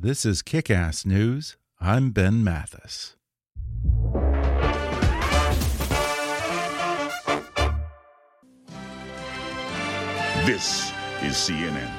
[0.00, 1.56] This is Kickass News.
[1.80, 3.16] I'm Ben Mathis.
[10.46, 11.90] This is CNN.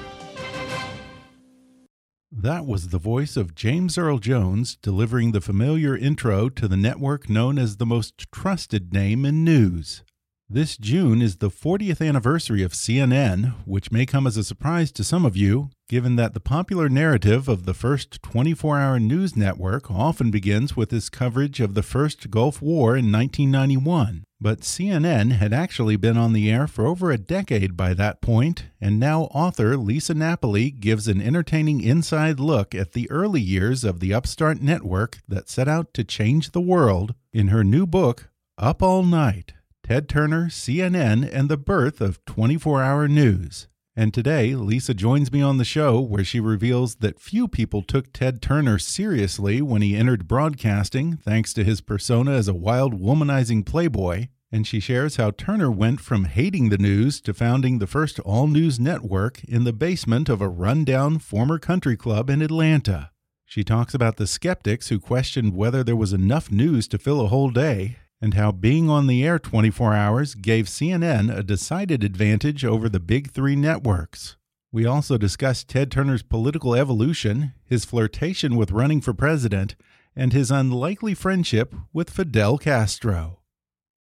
[2.32, 7.30] That was the voice of James Earl Jones delivering the familiar intro to the network
[7.30, 10.04] known as the most trusted name in news.
[10.52, 15.04] This June is the 40th anniversary of CNN, which may come as a surprise to
[15.04, 19.92] some of you, given that the popular narrative of the first 24 hour news network
[19.92, 24.24] often begins with its coverage of the first Gulf War in 1991.
[24.42, 28.66] But CNN had actually been on the air for over a decade by that point,
[28.82, 34.00] and now author Lisa Napoli gives an entertaining inside look at the early years of
[34.00, 38.82] the upstart network that set out to change the world in her new book, Up
[38.82, 39.54] All Night.
[39.90, 43.68] Ted Turner, CNN, and the birth of 24 hour news.
[43.96, 48.14] And today, Lisa joins me on the show where she reveals that few people took
[48.14, 53.66] Ted Turner seriously when he entered broadcasting, thanks to his persona as a wild womanizing
[53.66, 54.28] playboy.
[54.52, 58.46] And she shares how Turner went from hating the news to founding the first all
[58.46, 63.10] news network in the basement of a rundown former country club in Atlanta.
[63.44, 67.30] She talks about the skeptics who questioned whether there was enough news to fill a
[67.30, 72.66] whole day and how being on the air 24 hours gave CNN a decided advantage
[72.66, 74.36] over the big three networks.
[74.72, 79.76] We also discussed Ted Turner's political evolution, his flirtation with running for president,
[80.16, 83.40] and his unlikely friendship with Fidel Castro.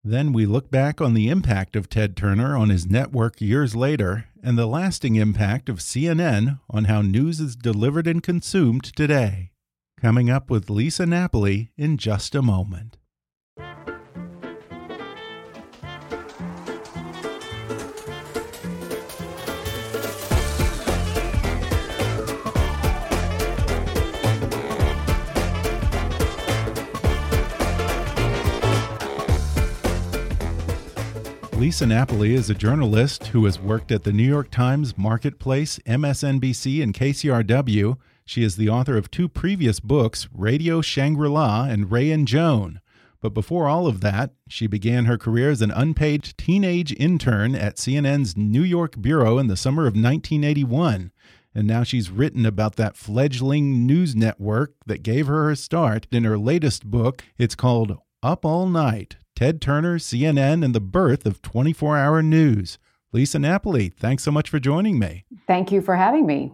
[0.06, 4.26] Then we look back on the impact of Ted Turner on his network years later
[4.44, 9.52] and the lasting impact of CNN on how news is delivered and consumed today.
[10.00, 12.98] Coming up with Lisa Napoli in just a moment.
[31.64, 36.84] Lisa Napoli is a journalist who has worked at the New York Times, Marketplace, MSNBC,
[36.84, 37.98] and KCRW.
[38.26, 42.82] She is the author of two previous books, Radio Shangri La and Ray and Joan.
[43.22, 47.78] But before all of that, she began her career as an unpaid teenage intern at
[47.78, 51.14] CNN's New York bureau in the summer of 1981.
[51.56, 56.26] And now she's written about that fledgling news network that gave her her start in
[56.26, 57.24] her latest book.
[57.38, 62.78] It's called Up All Night Ted Turner, CNN, and the birth of 24 hour news.
[63.12, 65.26] Lisa Napoli, thanks so much for joining me.
[65.48, 66.54] Thank you for having me.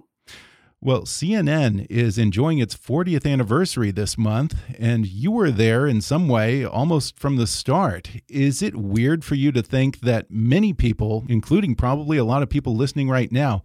[0.81, 6.29] Well, CNN is enjoying its 40th anniversary this month, and you were there in some
[6.29, 8.11] way almost from the start.
[8.29, 12.49] Is it weird for you to think that many people, including probably a lot of
[12.49, 13.61] people listening right now,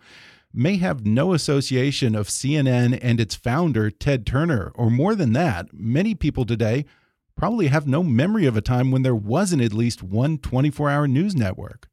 [0.52, 4.72] may have no association of CNN and its founder, Ted Turner?
[4.74, 6.84] Or more than that, many people today
[7.36, 11.08] probably have no memory of a time when there wasn't at least one 24 hour
[11.08, 11.88] news network.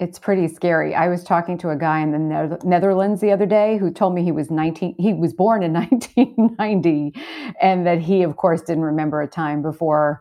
[0.00, 0.94] It's pretty scary.
[0.94, 4.24] I was talking to a guy in the Netherlands the other day who told me
[4.24, 5.72] he was 19 he was born in
[6.16, 7.12] 1990
[7.60, 10.20] and that he of course didn't remember a time before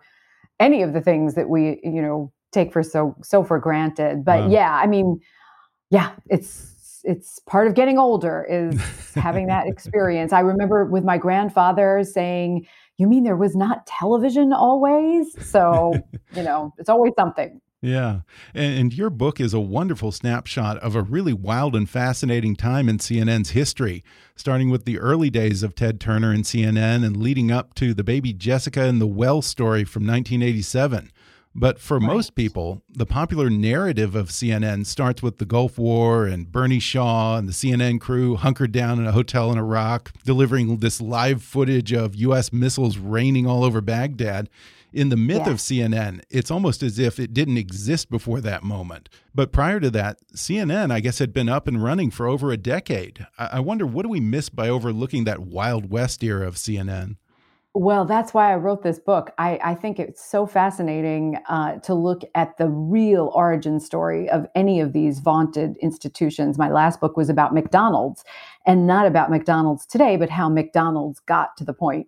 [0.60, 4.24] any of the things that we, you know, take for so so for granted.
[4.24, 4.50] But wow.
[4.50, 5.20] yeah, I mean,
[5.90, 8.80] yeah, it's it's part of getting older is
[9.16, 10.32] having that experience.
[10.32, 12.68] I remember with my grandfather saying,
[12.98, 15.36] you mean there was not television always?
[15.50, 15.94] So,
[16.36, 17.60] you know, it's always something.
[17.84, 18.22] Yeah.
[18.54, 22.88] And, and, your book is a wonderful snapshot of a really wild and fascinating time
[22.88, 24.06] in CNN's history,
[24.38, 28.04] starting with the early days of Ted Turner and CNN and leading up to the
[28.04, 31.12] baby Jessica and the Well story from 1987.
[31.56, 32.08] But for right.
[32.08, 37.38] most people, the popular narrative of CNN starts with the Gulf War and Bernie Shaw
[37.38, 41.94] and the CNN crew hunkered down in a hotel in Iraq, delivering this live footage
[41.94, 42.52] of U.S.
[42.52, 44.50] missiles raining all over Baghdad.
[44.92, 45.52] In the myth yeah.
[45.52, 49.10] of CNN, it's almost as if it didn't exist before that moment.
[49.34, 52.58] But prior to that, CNN, I guess, had been up and running for over a
[52.58, 53.26] decade.
[53.40, 57.18] I wonder what do we miss by overlooking that Wild West era of CNN?
[57.76, 59.32] Well, that's why I wrote this book.
[59.40, 64.46] I, I think it's so fascinating uh, to look at the real origin story of
[64.54, 66.60] any of these vaunted institutions.
[66.60, 68.24] My last book was about McDonald's
[68.68, 72.06] and not about McDonald's today, but how McDonald's got to the point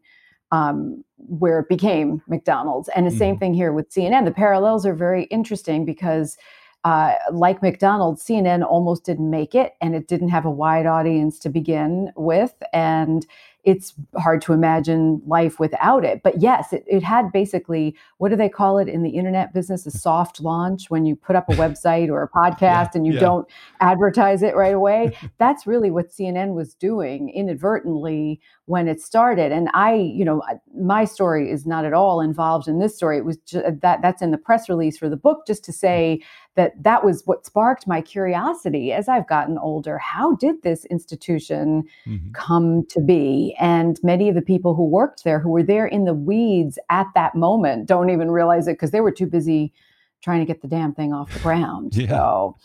[0.51, 2.87] um, where it became McDonald's.
[2.95, 3.17] And the mm.
[3.17, 4.25] same thing here with CNN.
[4.25, 6.37] The parallels are very interesting because.
[6.83, 11.39] Uh, like McDonald's, CNN almost didn't make it, and it didn't have a wide audience
[11.39, 12.53] to begin with.
[12.73, 13.25] And
[13.65, 16.21] it's hard to imagine life without it.
[16.23, 19.85] But yes, it, it had basically what do they call it in the internet business?
[19.85, 23.13] A soft launch when you put up a website or a podcast yeah, and you
[23.13, 23.19] yeah.
[23.19, 23.47] don't
[23.81, 25.17] advertise it right away.
[25.39, 29.51] That's really what CNN was doing inadvertently when it started.
[29.51, 30.41] And I, you know,
[30.75, 33.17] my story is not at all involved in this story.
[33.17, 36.21] It was just, that that's in the press release for the book, just to say
[36.55, 39.99] that that was what sparked my curiosity as I've gotten older.
[39.99, 42.31] How did this institution mm-hmm.
[42.31, 43.55] come to be?
[43.59, 47.07] And many of the people who worked there, who were there in the weeds at
[47.13, 49.73] that moment, don't even realize it because they were too busy
[50.25, 51.95] trying to get the damn thing off the ground.
[52.05, 52.09] Yeah.
[52.09, 52.57] So.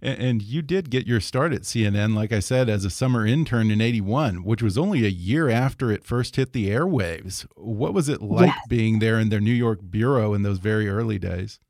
[0.00, 3.70] And you did get your start at CNN, like I said, as a summer intern
[3.70, 7.46] in 81, which was only a year after it first hit the airwaves.
[7.56, 8.58] What was it like yes.
[8.68, 11.60] being there in their New York bureau in those very early days?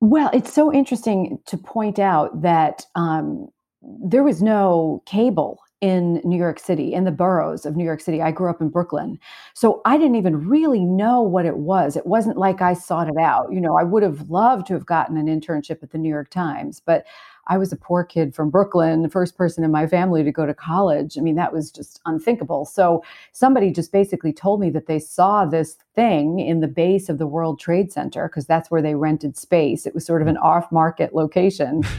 [0.00, 3.48] Well, it's so interesting to point out that um,
[3.82, 8.22] there was no cable in New York City, in the boroughs of New York City.
[8.22, 9.18] I grew up in Brooklyn.
[9.52, 11.96] So I didn't even really know what it was.
[11.96, 13.52] It wasn't like I sought it out.
[13.52, 16.30] You know, I would have loved to have gotten an internship at the New York
[16.30, 17.04] Times, but
[17.48, 20.46] I was a poor kid from Brooklyn, the first person in my family to go
[20.46, 21.18] to college.
[21.18, 22.64] I mean, that was just unthinkable.
[22.64, 23.02] So
[23.32, 27.26] somebody just basically told me that they saw this thing in the base of the
[27.26, 29.84] World Trade Center because that's where they rented space.
[29.84, 30.44] It was sort of an mm.
[30.44, 31.82] off-market location.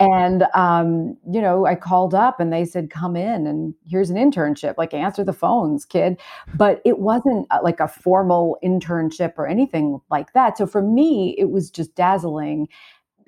[0.00, 4.16] And, um, you know, I called up and they said, come in and here's an
[4.16, 6.20] internship, like answer the phones, kid.
[6.54, 10.58] But it wasn't uh, like a formal internship or anything like that.
[10.58, 12.68] So for me, it was just dazzling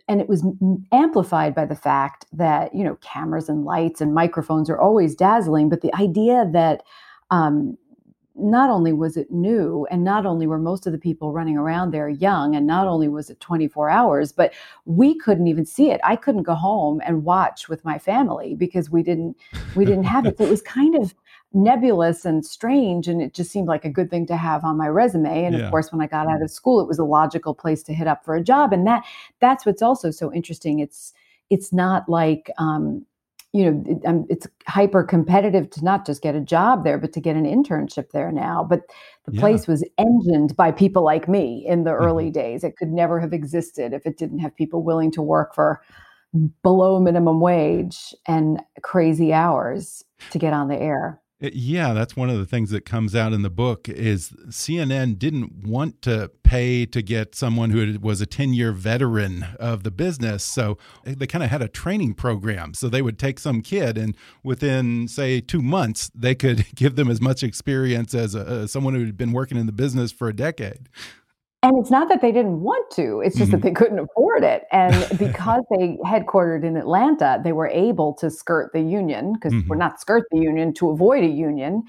[0.09, 0.45] and it was
[0.93, 5.69] amplified by the fact that you know cameras and lights and microphones are always dazzling
[5.69, 6.83] but the idea that
[7.31, 7.77] um,
[8.39, 11.91] not only was it new and not only were most of the people running around
[11.91, 14.53] there young and not only was it 24 hours but
[14.85, 16.01] we couldn't even see it.
[16.05, 19.37] I couldn't go home and watch with my family because we didn't
[19.75, 20.39] we didn't have it.
[20.39, 21.15] So it was kind of
[21.53, 24.89] nebulous and strange and it just seemed like a good thing to have on my
[24.89, 25.45] resume.
[25.45, 25.65] And yeah.
[25.65, 28.07] of course when i got out of school it was a logical place to hit
[28.07, 28.73] up for a job.
[28.73, 29.05] And that
[29.41, 30.81] that's what's also so interesting.
[30.81, 31.15] It's
[31.49, 33.07] it's not like um,
[33.57, 37.13] you know it, um, it's hyper competitive to not just get a job there but
[37.13, 38.83] to get an internship there now but
[39.25, 39.41] the yeah.
[39.41, 42.05] place was engined by people like me in the mm-hmm.
[42.05, 45.55] early days it could never have existed if it didn't have people willing to work
[45.55, 45.81] for
[46.63, 52.31] below minimum wage and crazy hours to get on the air Uh, yeah, that's one
[52.31, 56.87] of the things that comes out in the book is CNN didn't want to pay
[56.87, 60.43] to get someone who was a 10-year veteran of the business.
[60.43, 62.73] So eh, they kind of had a training program.
[62.73, 67.11] So they would take some kid and within say 2 months they could give them
[67.11, 70.35] as much experience as a, someone who had been working in the business for a
[70.35, 70.89] decade.
[71.63, 73.61] And it's not that they didn't want to, it's just mm-hmm.
[73.61, 74.65] that they couldn't afford it.
[74.71, 79.69] And because they headquartered in Atlanta, they were able to skirt the union, because mm-hmm.
[79.69, 81.83] we're not skirt the union to avoid a union.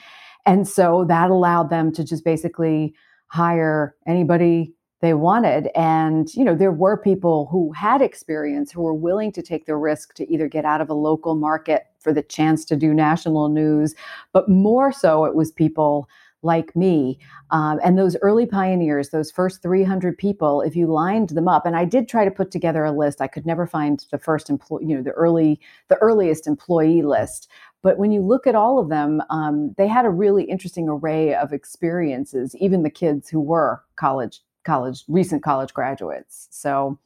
[0.45, 2.95] And so that allowed them to just basically
[3.27, 5.69] hire anybody they wanted.
[5.75, 9.75] And, you know, there were people who had experience who were willing to take the
[9.75, 13.50] risk to either get out of a local market for the chance to do national
[13.50, 13.93] news,
[14.33, 16.09] but more so it was people
[16.44, 17.20] like me.
[17.51, 21.75] Um, and those early pioneers, those first 300 people, if you lined them up, and
[21.75, 23.22] I did try to put together a list.
[23.22, 27.50] I could never find the first employee, you know, the early, the earliest employee list.
[27.82, 31.36] But when you look at all of them, um, they had a really interesting array
[31.36, 32.56] of experiences.
[32.56, 36.48] Even the kids who were college, college, recent college graduates.
[36.51, 37.00] So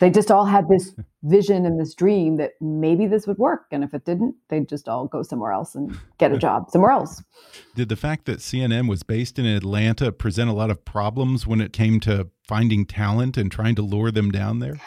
[0.00, 3.82] they just all had this vision and this dream that maybe this would work and
[3.82, 7.22] if it didn't they'd just all go somewhere else and get a job somewhere else.
[7.74, 11.60] Did the fact that cnn was based in atlanta present a lot of problems when
[11.60, 14.80] it came to finding talent and trying to lure them down there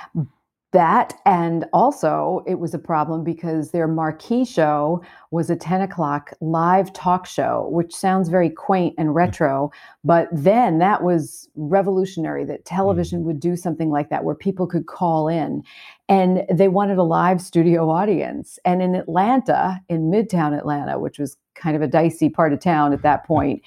[0.72, 6.32] that and also it was a problem because their marquee show was a 10 o'clock
[6.40, 9.14] live talk show which sounds very quaint and mm.
[9.14, 9.70] retro
[10.04, 13.24] but then that was revolutionary that television mm.
[13.26, 15.62] would do something like that where people could call in
[16.08, 18.60] and they wanted a live studio audience.
[18.66, 22.94] And in atlanta in midtown atlanta which was kind of a dicey part of town
[22.94, 23.62] at that point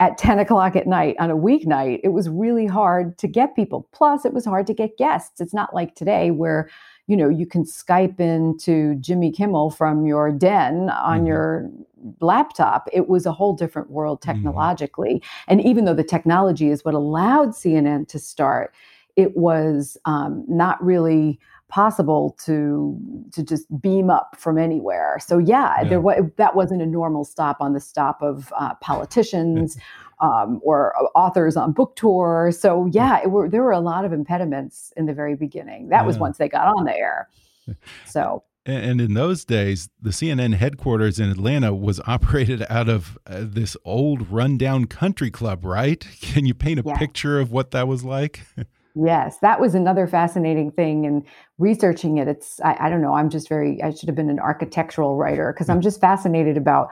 [0.00, 3.86] at 10 o'clock at night on a weeknight, it was really hard to get people.
[3.92, 5.42] Plus, it was hard to get guests.
[5.42, 6.70] It's not like today where,
[7.06, 11.26] you know, you can Skype into Jimmy Kimmel from your den on mm-hmm.
[11.26, 11.70] your
[12.20, 12.88] laptop.
[12.94, 14.32] It was a whole different world mm-hmm.
[14.32, 15.16] technologically.
[15.16, 15.52] Mm-hmm.
[15.52, 18.74] And even though the technology is what allowed CNN to start,
[19.16, 21.38] it was um, not really
[21.70, 22.98] possible to
[23.32, 25.18] to just beam up from anywhere.
[25.20, 25.88] So yeah, yeah.
[25.88, 29.78] there was that wasn't a normal stop on the stop of uh, politicians
[30.20, 32.52] um, or authors on book tour.
[32.52, 35.88] So yeah, were, there were a lot of impediments in the very beginning.
[35.88, 36.06] That yeah.
[36.06, 37.28] was once they got on the air.
[38.04, 38.42] So.
[38.66, 43.76] And in those days, the CNN headquarters in Atlanta was operated out of uh, this
[43.84, 46.04] old rundown country club, right?
[46.20, 46.96] Can you paint a yeah.
[46.96, 48.40] picture of what that was like?
[48.94, 51.06] Yes, that was another fascinating thing.
[51.06, 51.24] And
[51.58, 54.40] researching it, it's, I, I, don't know, I'm just very, I should have been an
[54.40, 56.90] architectural writer because I'm just fascinated about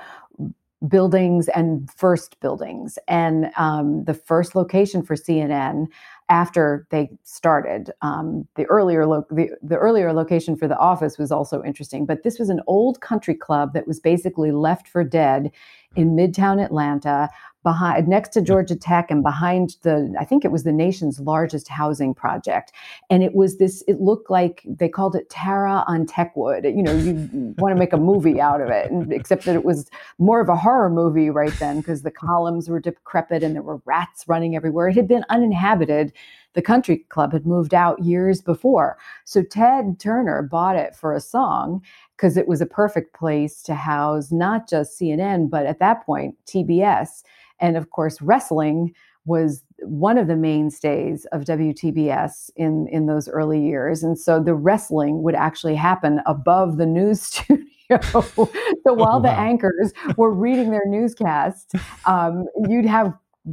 [0.87, 2.99] buildings and first buildings.
[3.09, 5.87] And um, the first location for CNN
[6.29, 11.33] after they started, um, the earlier lo- the, the earlier location for the office was
[11.33, 12.07] also interesting.
[12.07, 15.51] But this was an old country club that was basically left for dead
[15.97, 17.29] in Midtown Atlanta
[17.69, 21.69] behind next to Georgia Tech and behind the I think it was the nation's largest
[21.69, 22.73] housing project.
[23.11, 26.65] And it was this it looked like they called it Tara on Techwood.
[26.65, 27.13] You know you
[27.59, 28.91] want to make a movie out of it.
[28.91, 32.71] And, except that it was more of a horror movie right then because the columns
[32.71, 34.89] were decrepit and there were rats running everywhere.
[34.89, 36.15] It had been uninhabited.
[36.55, 38.97] The country club had moved out years before.
[39.27, 41.83] So Ted Turner bought it for a song
[42.17, 46.35] because it was a perfect place to house not just CNN but at that point
[46.47, 47.23] TBS
[47.61, 53.61] and of course, wrestling was one of the mainstays of WTBS in, in those early
[53.61, 54.03] years.
[54.03, 57.65] And so the wrestling would actually happen above the news studio.
[58.01, 58.49] so while
[58.87, 59.19] oh, wow.
[59.21, 61.73] the anchors were reading their newscasts,
[62.07, 63.13] um, you'd have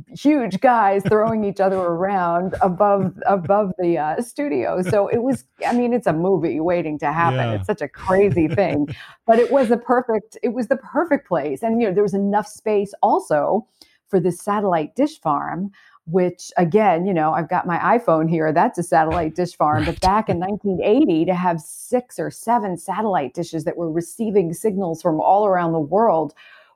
[0.10, 4.82] huge guys throwing each other around above above the uh, studio.
[4.82, 7.40] So it was, I mean, it's a movie waiting to happen.
[7.40, 7.54] Yeah.
[7.54, 8.88] It's such a crazy thing,
[9.26, 10.38] but it was a perfect.
[10.44, 13.68] It was the perfect place, and you know there was enough space also
[14.16, 15.72] for this satellite dish farm
[16.08, 18.54] which again, you know, I've got my iPhone here.
[18.54, 19.86] That's a satellite dish farm.
[19.86, 25.02] But back in 1980, to have six or seven satellite dishes that were receiving signals
[25.02, 26.34] from all around the world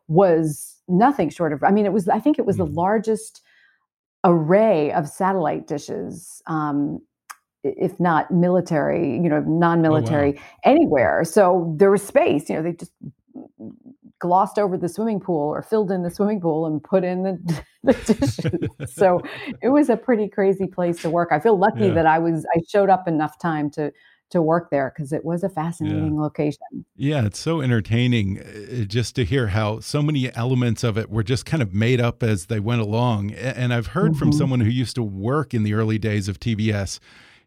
[0.07, 2.65] was nothing short of, I mean, it was, I think it was mm.
[2.65, 3.41] the largest
[4.23, 6.41] array of satellite dishes.
[6.47, 6.99] Um,
[7.63, 10.41] if not military, you know, non-military oh, wow.
[10.63, 11.23] anywhere.
[11.25, 12.93] So there was space, you know, they just
[14.19, 17.63] glossed over the swimming pool or filled in the swimming pool and put in the,
[17.83, 18.93] the dishes.
[18.93, 19.21] so
[19.61, 21.29] it was a pretty crazy place to work.
[21.31, 21.93] I feel lucky yeah.
[21.93, 23.91] that I was I showed up enough time to
[24.31, 26.21] to work there because it was a fascinating yeah.
[26.21, 26.85] location.
[26.95, 31.23] Yeah, it's so entertaining uh, just to hear how so many elements of it were
[31.23, 33.31] just kind of made up as they went along.
[33.31, 34.19] And I've heard mm -hmm.
[34.19, 34.37] from mm-hmm.
[34.37, 36.99] someone who used to work in the early days of TBS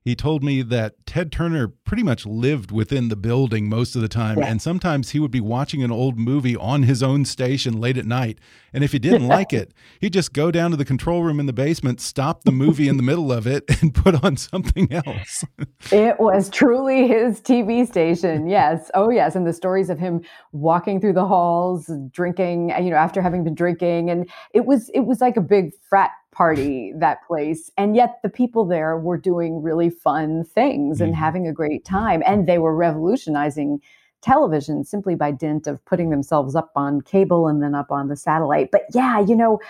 [0.04, 4.08] he told me that Ted Turner pretty much lived within the building most of the
[4.08, 4.38] time.
[4.38, 4.46] Yeah.
[4.46, 8.04] And sometimes he would be watching an old movie on his own station late at
[8.04, 8.38] night.
[8.72, 11.46] And if he didn't like it, he'd just go down to the control room in
[11.46, 15.44] the basement, stop the movie in the middle of it, and put on something else.
[15.92, 18.48] it was truly his TV station.
[18.48, 18.90] Yes.
[18.94, 19.36] Oh, yes.
[19.36, 23.54] And the stories of him walking through the halls, drinking, you know, after having been
[23.54, 24.10] drinking.
[24.10, 28.28] And it was, it was like a big frat party that place and yet the
[28.28, 31.22] people there were doing really fun things and mm-hmm.
[31.22, 33.80] having a great time and they were revolutionizing
[34.22, 38.16] television simply by dint of putting themselves up on cable and then up on the
[38.16, 39.60] satellite but yeah you know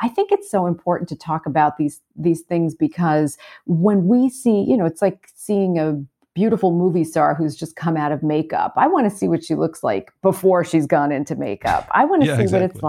[0.00, 3.36] I think it's so important to talk about these these things because
[3.66, 6.02] when we see, you know, it's like seeing a
[6.34, 8.72] beautiful movie star who's just come out of makeup.
[8.76, 11.88] I want to see what she looks like before she's gone into makeup.
[11.90, 12.60] I want to yeah, see exactly.
[12.60, 12.82] what it's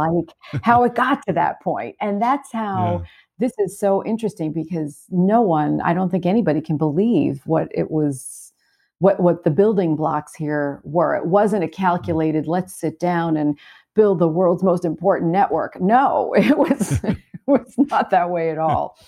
[0.54, 1.96] like, how it got to that point.
[2.00, 3.08] And that's how yeah
[3.42, 7.90] this is so interesting because no one, I don't think anybody can believe what it
[7.90, 8.54] was,
[9.00, 11.16] what what the building blocks here were.
[11.16, 11.74] It wasn't a mm.
[11.74, 13.58] calculated, let's sit down and
[13.96, 15.82] build the world's most important network.
[15.82, 17.18] No, it was it
[17.48, 18.98] was not that way at all.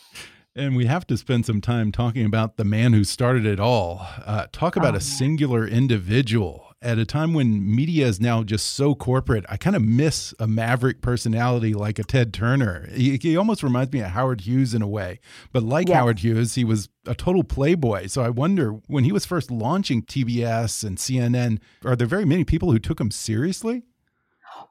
[0.55, 4.05] And we have to spend some time talking about the man who started it all.
[4.23, 8.73] Uh, talk about oh, a singular individual at a time when media is now just
[8.73, 12.89] so corporate, I kind of miss a maverick personality like a Ted Turner.
[12.93, 15.19] He, he, almost reminds me of Howard Hughes in a way.
[15.51, 15.97] But like yes.
[15.97, 18.07] Howard Hughes, he was a total playboy.
[18.07, 22.43] So I wonder when he was first launching TBS and CNN, are there very many
[22.43, 23.83] people who took him seriously?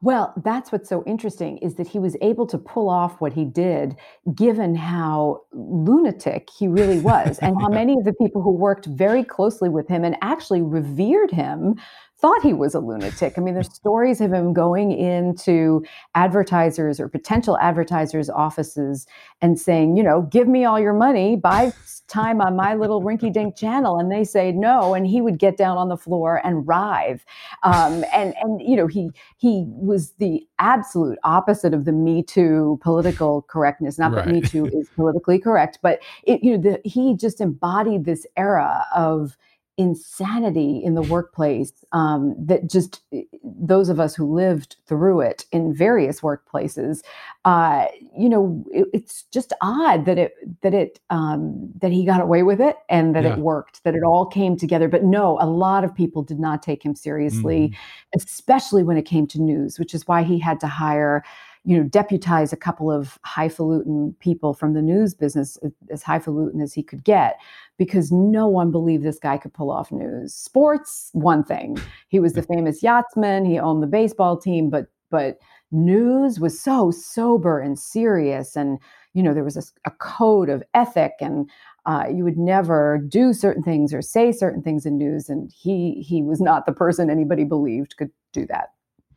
[0.03, 3.45] Well, that's what's so interesting is that he was able to pull off what he
[3.45, 3.95] did,
[4.35, 9.23] given how lunatic he really was, and how many of the people who worked very
[9.23, 11.75] closely with him and actually revered him
[12.23, 13.33] thought he was a lunatic.
[13.37, 15.83] I mean, there's stories of him going into
[16.15, 19.05] advertisers or potential advertisers' offices
[19.41, 21.73] and saying, you know, give me all your money, buy
[22.07, 23.99] time on my little rinky dink channel.
[23.99, 24.93] And they say no.
[24.93, 27.25] And he would get down on the floor and writhe.
[27.63, 32.79] Um, and, and, you know, he, he was the absolute opposite of the Me Too
[32.81, 33.99] political correctness.
[33.99, 34.23] Not right.
[34.23, 38.25] that Me Too is politically correct, but it, you know, the, he just embodied this
[38.37, 39.35] era of,
[39.77, 45.45] insanity in the workplace um, that just eh, those of us who lived through it
[45.51, 47.01] in various workplaces
[47.45, 52.21] uh, you know it, it's just odd that it that it um, that he got
[52.21, 53.33] away with it and that yeah.
[53.33, 56.61] it worked that it all came together but no a lot of people did not
[56.61, 57.75] take him seriously mm.
[58.15, 61.23] especially when it came to news which is why he had to hire
[61.65, 65.57] you know, deputize a couple of highfalutin people from the news business
[65.89, 67.39] as highfalutin as he could get
[67.77, 70.33] because no one believed this guy could pull off news.
[70.33, 71.77] Sports, one thing.
[72.07, 75.37] He was the famous yachtsman, he owned the baseball team, but but
[75.71, 78.79] news was so sober and serious and
[79.13, 81.49] you know there was a, a code of ethic and
[81.85, 86.03] uh, you would never do certain things or say certain things in news and he
[86.07, 88.69] he was not the person anybody believed could do that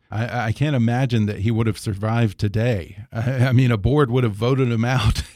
[0.09, 3.05] I, I, can't imagine that he would have survived today.
[3.11, 5.23] I, I mean, a board would have voted him out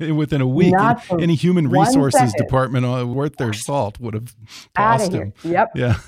[0.00, 0.74] within a week.
[1.10, 4.34] Any human resources department uh, worth their salt would have
[4.74, 5.32] tossed him.
[5.42, 5.70] Yep.
[5.80, 5.98] Yeah.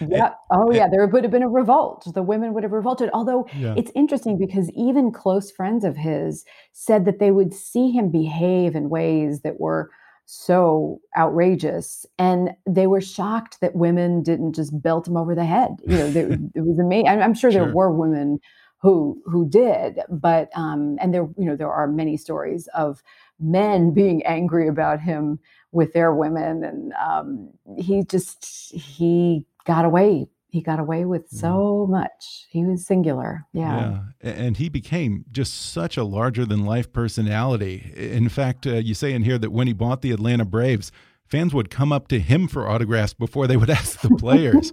[0.00, 0.38] yep.
[0.50, 0.88] Oh, yeah.
[0.88, 2.10] There would have been a revolt.
[2.14, 3.10] The women would have revolted.
[3.12, 3.74] Although yeah.
[3.76, 8.74] it's interesting because even close friends of his said that they would see him behave
[8.74, 9.90] in ways that were–
[10.26, 15.70] so outrageous and they were shocked that women didn't just belt him over the head
[15.86, 18.40] you know there, it was amazing i'm sure, sure there were women
[18.78, 23.02] who who did but um and there you know there are many stories of
[23.38, 25.38] men being angry about him
[25.70, 31.36] with their women and um he just he got away he got away with mm-hmm.
[31.36, 32.46] so much.
[32.50, 33.46] He was singular.
[33.52, 34.00] Yeah.
[34.22, 34.30] Yeah.
[34.30, 37.92] And he became just such a larger than life personality.
[37.96, 40.92] In fact, uh, you say in here that when he bought the Atlanta Braves,
[41.26, 44.72] fans would come up to him for autographs before they would ask the players.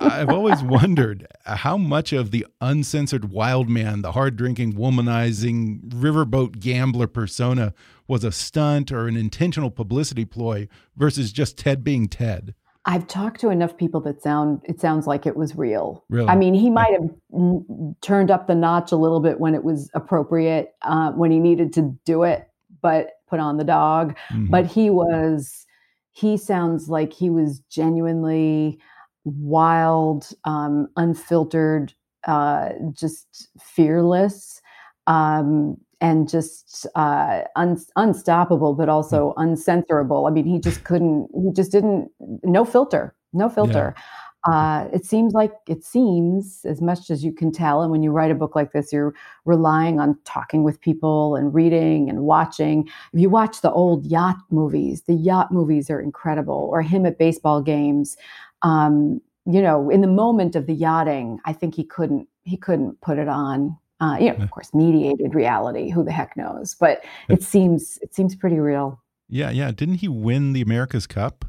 [0.00, 6.58] I've always wondered how much of the uncensored wild man, the hard drinking, womanizing, riverboat
[6.58, 7.74] gambler persona
[8.08, 12.54] was a stunt or an intentional publicity ploy versus just Ted being Ted.
[12.88, 16.04] I've talked to enough people that sound it sounds like it was real.
[16.08, 16.28] Really?
[16.28, 19.64] I mean, he might have n- turned up the notch a little bit when it
[19.64, 22.48] was appropriate, uh, when he needed to do it,
[22.80, 24.16] but put on the dog.
[24.30, 24.46] Mm-hmm.
[24.50, 25.66] But he was,
[26.12, 28.78] he sounds like he was genuinely
[29.24, 31.92] wild, um, unfiltered,
[32.28, 34.62] uh, just fearless.
[35.08, 39.44] Um, and just uh, un- unstoppable, but also mm.
[39.44, 40.28] uncensorable.
[40.28, 41.28] I mean, he just couldn't.
[41.34, 42.10] He just didn't.
[42.42, 43.14] No filter.
[43.32, 43.94] No filter.
[43.96, 44.02] Yeah.
[44.46, 47.82] Uh, it seems like it seems as much as you can tell.
[47.82, 51.52] And when you write a book like this, you're relying on talking with people and
[51.52, 52.88] reading and watching.
[53.12, 57.18] If you watch the old yacht movies, the yacht movies are incredible, or him at
[57.18, 58.16] baseball games.
[58.62, 63.00] Um, you know, in the moment of the yachting, I think he couldn't he couldn't
[63.00, 65.90] put it on uh, you know, of course, mediated reality.
[65.90, 66.74] Who the heck knows?
[66.78, 69.02] But it seems it seems pretty real.
[69.28, 69.70] Yeah, yeah.
[69.70, 71.44] Didn't he win the America's Cup?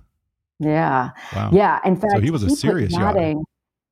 [0.59, 1.49] Yeah, wow.
[1.51, 1.79] yeah.
[1.85, 3.43] In fact, so he was a serious yachting.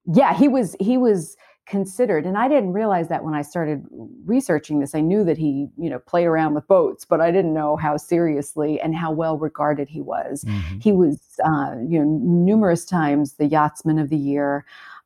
[0.05, 0.75] Yeah, he was.
[0.79, 1.35] He was
[1.67, 3.85] considered, and I didn't realize that when I started
[4.25, 4.95] researching this.
[4.95, 7.97] I knew that he, you know, played around with boats, but I didn't know how
[7.97, 10.43] seriously and how well regarded he was.
[10.43, 10.79] Mm-hmm.
[10.79, 14.65] He was, uh, you know, numerous times the Yachtsman of the Year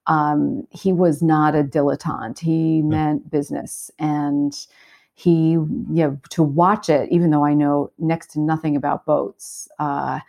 [0.10, 2.40] um, he was not a dilettante.
[2.40, 3.92] He meant business.
[4.00, 4.58] And
[5.14, 9.70] he, you know, to watch it, even though I know next to nothing about boats,
[9.80, 10.20] uh,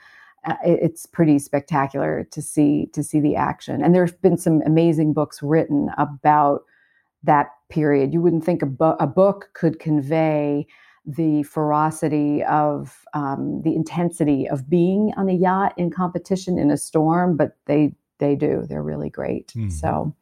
[0.46, 3.82] uh it's pretty spectacular to see to see the action.
[3.82, 6.64] And there have been some amazing books written about
[7.22, 8.12] that period.
[8.12, 10.66] You wouldn't think a, bu- a book could convey
[11.06, 16.76] the ferocity of um, the intensity of being on a yacht in competition in a
[16.76, 18.64] storm, but they they do.
[18.68, 19.48] They're really great.
[19.48, 19.70] Mm-hmm.
[19.70, 20.14] So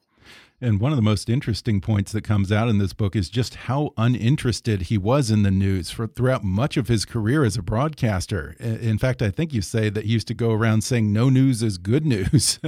[0.60, 3.54] And one of the most interesting points that comes out in this book is just
[3.54, 7.62] how uninterested he was in the news for throughout much of his career as a
[7.62, 8.56] broadcaster.
[8.58, 11.62] In fact, I think you say that he used to go around saying no news
[11.62, 12.58] is good news.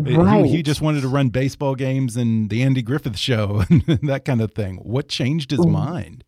[0.00, 0.44] right.
[0.46, 4.24] he, he, just wanted to run baseball games and the Andy Griffith show and that
[4.24, 4.78] kind of thing.
[4.78, 6.24] What changed his mind?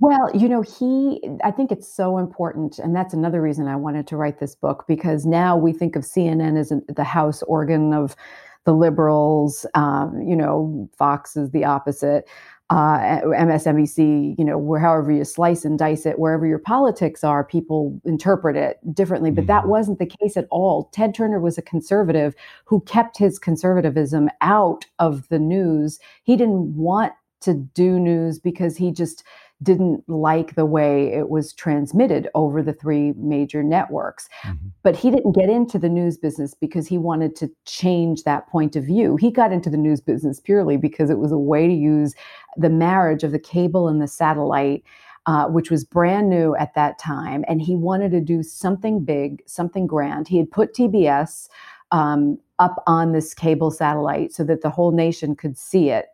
[0.00, 2.78] Well, you know, he, I think it's so important.
[2.78, 6.02] And that's another reason I wanted to write this book because now we think of
[6.02, 8.16] CNN as the house organ of
[8.64, 9.66] the liberals.
[9.74, 12.28] Um, you know, Fox is the opposite.
[12.70, 17.42] Uh, MSNBC, you know, where however you slice and dice it, wherever your politics are,
[17.42, 19.32] people interpret it differently.
[19.32, 19.70] But that mm-hmm.
[19.70, 20.88] wasn't the case at all.
[20.92, 25.98] Ted Turner was a conservative who kept his conservatism out of the news.
[26.22, 29.24] He didn't want to do news because he just
[29.62, 34.28] didn't like the way it was transmitted over the three major networks.
[34.42, 34.68] Mm-hmm.
[34.82, 38.76] But he didn't get into the news business because he wanted to change that point
[38.76, 39.16] of view.
[39.16, 42.14] He got into the news business purely because it was a way to use
[42.56, 44.82] the marriage of the cable and the satellite.
[45.26, 47.44] Uh, which was brand new at that time.
[47.46, 50.26] And he wanted to do something big, something grand.
[50.26, 51.46] He had put TBS
[51.92, 56.06] um, up on this cable satellite so that the whole nation could see it.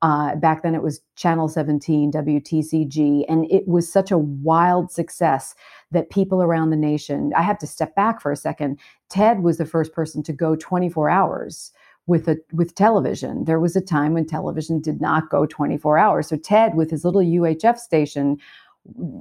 [0.00, 5.54] Uh, back then it was Channel 17, WTCG, and it was such a wild success
[5.90, 8.78] that people around the nation, I have to step back for a second.
[9.08, 11.72] Ted was the first person to go 24 hours
[12.06, 13.44] with a with television.
[13.44, 16.28] There was a time when television did not go 24 hours.
[16.28, 18.38] So Ted with his little UHF station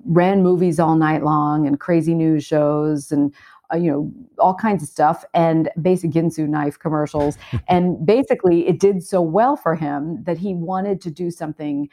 [0.06, 3.34] ran movies all night long and crazy news shows and
[3.74, 7.38] uh, you know, all kinds of stuff and basic Ginsu knife commercials.
[7.68, 11.90] and basically, it did so well for him that he wanted to do something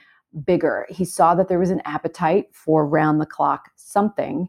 [0.47, 0.87] bigger.
[0.91, 4.49] He saw that there was an appetite for round the clock something.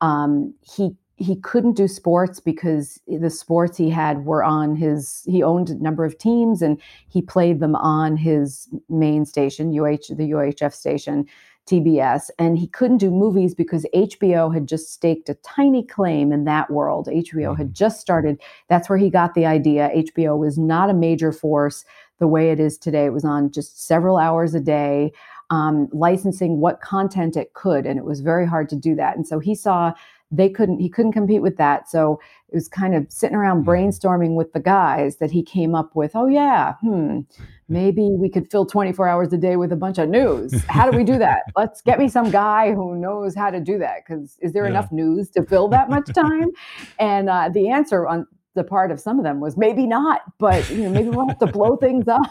[0.00, 5.42] Um, he he couldn't do sports because the sports he had were on his he
[5.42, 10.30] owned a number of teams and he played them on his main station UH the
[10.30, 11.26] UHF station
[11.66, 16.44] TBS, and he couldn't do movies because HBO had just staked a tiny claim in
[16.44, 17.08] that world.
[17.08, 17.74] HBO had mm-hmm.
[17.74, 18.40] just started.
[18.68, 19.90] That's where he got the idea.
[19.94, 21.84] HBO was not a major force
[22.18, 23.04] the way it is today.
[23.04, 25.12] It was on just several hours a day,
[25.50, 29.16] um, licensing what content it could, and it was very hard to do that.
[29.16, 29.92] And so he saw
[30.30, 33.70] they couldn't he couldn't compete with that so it was kind of sitting around mm-hmm.
[33.70, 37.20] brainstorming with the guys that he came up with oh yeah hmm
[37.68, 40.96] maybe we could fill 24 hours a day with a bunch of news how do
[40.96, 44.36] we do that let's get me some guy who knows how to do that because
[44.40, 44.70] is there yeah.
[44.70, 46.50] enough news to fill that much time
[46.98, 50.68] and uh, the answer on the part of some of them was maybe not, but
[50.70, 52.26] you know, maybe we'll have to blow things up.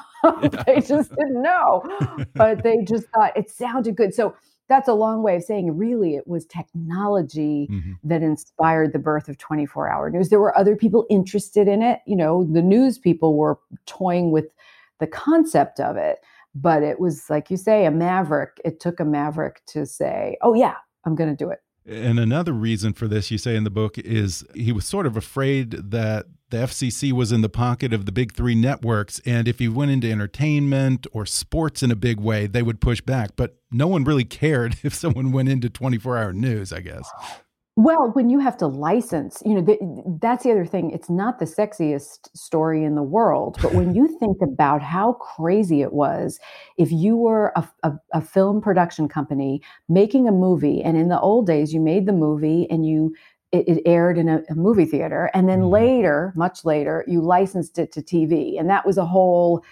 [0.66, 1.84] they just didn't know,
[2.34, 4.12] but they just thought it sounded good.
[4.14, 4.36] So
[4.68, 7.94] that's a long way of saying really it was technology mm-hmm.
[8.04, 10.30] that inspired the birth of 24 hour news.
[10.30, 12.00] There were other people interested in it.
[12.06, 14.46] You know the news people were toying with
[15.00, 16.20] the concept of it
[16.56, 18.62] but it was like you say a maverick.
[18.64, 20.76] It took a maverick to say oh yeah
[21.06, 23.98] i'm going to do it and another reason for this, you say in the book,
[23.98, 28.12] is he was sort of afraid that the FCC was in the pocket of the
[28.12, 29.20] big three networks.
[29.26, 33.02] And if he went into entertainment or sports in a big way, they would push
[33.02, 33.32] back.
[33.36, 37.10] But no one really cared if someone went into 24 hour news, I guess.
[37.78, 39.78] Well, when you have to license, you know, the,
[40.22, 40.92] that's the other thing.
[40.92, 45.82] It's not the sexiest story in the world, but when you think about how crazy
[45.82, 46.40] it was,
[46.78, 51.20] if you were a, a, a, film production company making a movie, and in the
[51.20, 53.14] old days, you made the movie and you
[53.52, 55.72] it, it aired in a, a, movie theater, and then mm-hmm.
[55.72, 59.64] later, much later, you licensed it to TV, and that was a whole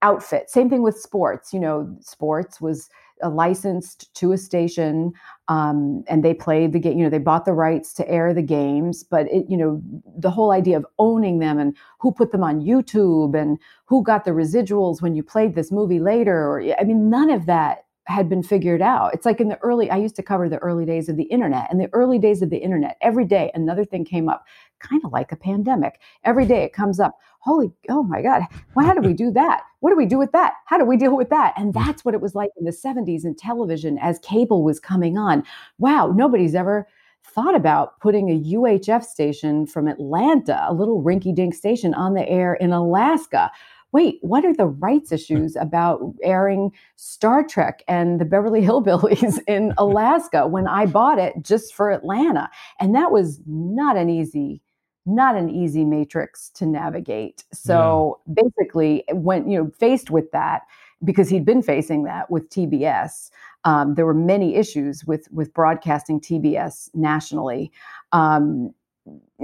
[0.00, 0.48] outfit.
[0.48, 1.52] Same thing with sports.
[1.52, 2.88] You know, sports was
[3.28, 5.12] licensed to a station
[5.48, 8.42] um, and they played the game you know they bought the rights to air the
[8.42, 9.80] games but it you know
[10.18, 14.24] the whole idea of owning them and who put them on youtube and who got
[14.24, 18.28] the residuals when you played this movie later or i mean none of that had
[18.28, 19.14] been figured out.
[19.14, 21.70] It's like in the early, I used to cover the early days of the internet.
[21.70, 24.44] And the early days of the internet, every day another thing came up,
[24.80, 26.00] kind of like a pandemic.
[26.24, 28.42] Every day it comes up, holy, oh my God,
[28.74, 29.62] well, how do we do that?
[29.80, 30.54] What do we do with that?
[30.66, 31.54] How do we deal with that?
[31.56, 31.84] And mm.
[31.84, 35.44] that's what it was like in the 70s in television as cable was coming on.
[35.78, 36.86] Wow, nobody's ever
[37.24, 42.28] thought about putting a UHF station from Atlanta, a little rinky dink station on the
[42.28, 43.50] air in Alaska
[43.92, 49.72] wait, what are the rights issues about airing Star Trek and the Beverly Hillbillies in
[49.78, 52.50] Alaska when I bought it just for Atlanta?
[52.80, 54.60] And that was not an easy
[55.04, 57.44] not an easy matrix to navigate.
[57.52, 58.42] So yeah.
[58.42, 60.62] basically, when you know faced with that,
[61.04, 63.30] because he'd been facing that with TBS,
[63.64, 67.72] um, there were many issues with with broadcasting TBS nationally.
[68.12, 68.74] Um,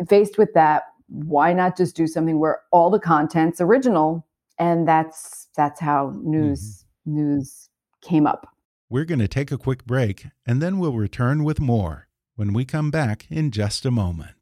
[0.09, 4.25] faced with that, why not just do something where all the content's original
[4.59, 7.16] and that's that's how news mm-hmm.
[7.16, 7.68] news
[8.01, 8.55] came up.
[8.90, 12.64] We're going to take a quick break and then we'll return with more when we
[12.64, 14.38] come back in just a moment.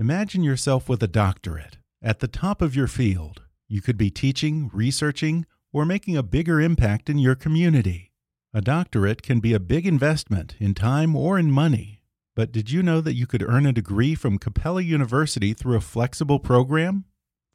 [0.00, 3.42] Imagine yourself with a doctorate at the top of your field.
[3.66, 8.12] You could be teaching, researching, or making a bigger impact in your community.
[8.54, 12.04] A doctorate can be a big investment in time or in money.
[12.36, 15.80] But did you know that you could earn a degree from Capella University through a
[15.80, 17.04] flexible program?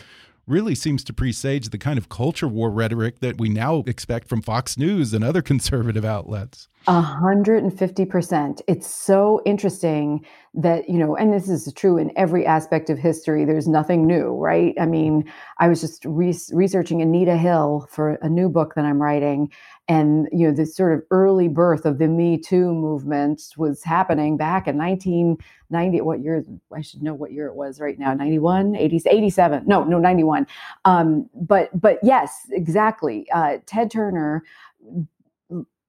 [0.46, 4.42] really seems to presage the kind of culture war rhetoric that we now expect from
[4.42, 6.68] Fox News and other conservative outlets.
[6.88, 8.62] A hundred and fifty percent.
[8.66, 10.24] It's so interesting
[10.54, 13.44] that, you know, and this is true in every aspect of history.
[13.44, 14.74] There's nothing new, right?
[14.80, 19.02] I mean, I was just re researching Anita Hill for a new book that I'm
[19.02, 19.52] writing.
[19.86, 24.38] And, you know, this sort of early birth of the Me Too movement was happening
[24.38, 26.00] back in 1990.
[26.00, 26.42] What year?
[26.74, 28.14] I should know what year it was right now.
[28.14, 29.64] 91, 80, 87.
[29.66, 30.46] No, no, 91.
[30.86, 33.26] Um, but, but yes, exactly.
[33.30, 34.42] Uh, Ted Turner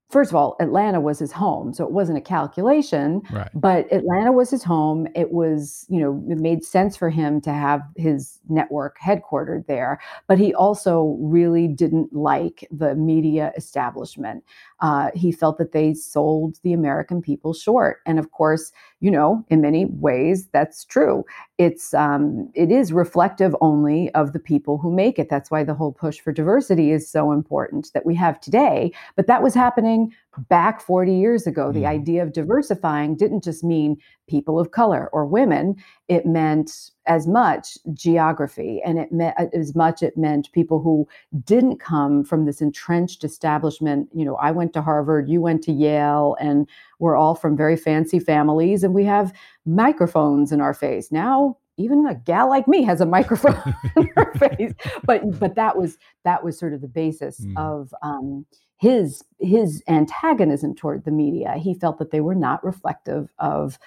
[0.09, 1.73] first of all, Atlanta was his home.
[1.73, 3.49] So it wasn't a calculation, right.
[3.53, 5.07] but Atlanta was his home.
[5.15, 9.99] It was, you know, it made sense for him to have his network headquartered there.
[10.27, 14.43] But he also really didn't like the media establishment.
[14.81, 17.97] Uh, he felt that they sold the American people short.
[18.05, 21.25] And of course, you know, in many ways, that's true.
[21.57, 25.29] It's um, it is reflective only of the people who make it.
[25.29, 28.91] That's why the whole push for diversity is so important that we have today.
[29.15, 30.13] But that was happening
[30.47, 31.71] back 40 years ago.
[31.71, 31.89] The mm-hmm.
[31.89, 33.97] idea of diversifying didn't just mean
[34.27, 35.75] people of color or women,
[36.07, 41.07] it meant as much geography and it meant as much it meant people who
[41.43, 44.07] didn't come from this entrenched establishment.
[44.13, 46.67] You know, I went to Harvard, you went to Yale, and
[46.99, 49.33] we're all from very fancy families and we have
[49.65, 51.11] microphones in our face.
[51.11, 54.73] Now, even a gal like me has a microphone in her face.
[55.03, 57.57] But but that was that was sort of the basis mm.
[57.57, 58.45] of um,
[58.77, 61.55] his his antagonism toward the media.
[61.57, 63.79] He felt that they were not reflective of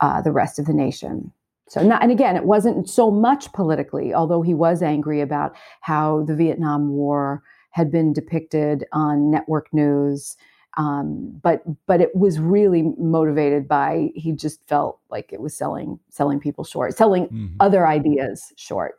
[0.00, 1.32] uh, the rest of the nation.
[1.68, 6.24] So, not, and again, it wasn't so much politically, although he was angry about how
[6.24, 10.36] the Vietnam War had been depicted on network news.
[10.76, 15.98] Um, but but it was really motivated by he just felt like it was selling
[16.10, 17.56] selling people short, selling mm-hmm.
[17.58, 18.94] other ideas short.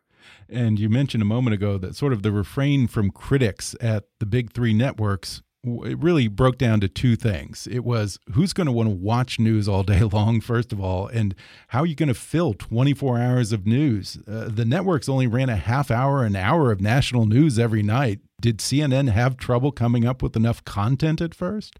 [0.50, 4.26] And you mentioned a moment ago that sort of the refrain from critics at the
[4.26, 7.68] big three networks it really broke down to two things.
[7.70, 11.08] It was who's going to want to watch news all day long, first of all,
[11.08, 11.36] and
[11.68, 14.18] how are you going to fill 24 hours of news?
[14.28, 18.20] Uh, the networks only ran a half hour, an hour of national news every night.
[18.42, 21.80] Did CNN have trouble coming up with enough content at first?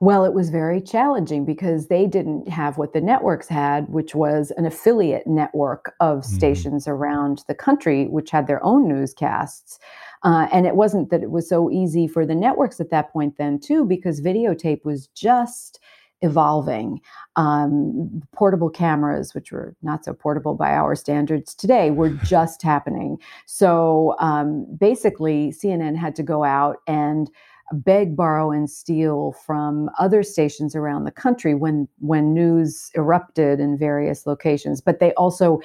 [0.00, 4.50] Well, it was very challenging because they didn't have what the networks had, which was
[4.56, 6.34] an affiliate network of mm -hmm.
[6.34, 9.78] stations around the country, which had their own newscasts.
[10.24, 13.36] Uh, and it wasn't that it was so easy for the networks at that point,
[13.36, 15.78] then, too, because videotape was just
[16.22, 17.00] evolving.
[17.36, 23.18] Um, portable cameras, which were not so portable by our standards today, were just happening.
[23.46, 27.30] So um, basically, CNN had to go out and
[27.72, 33.78] beg, borrow, and steal from other stations around the country when when news erupted in
[33.78, 34.80] various locations.
[34.80, 35.60] But they also,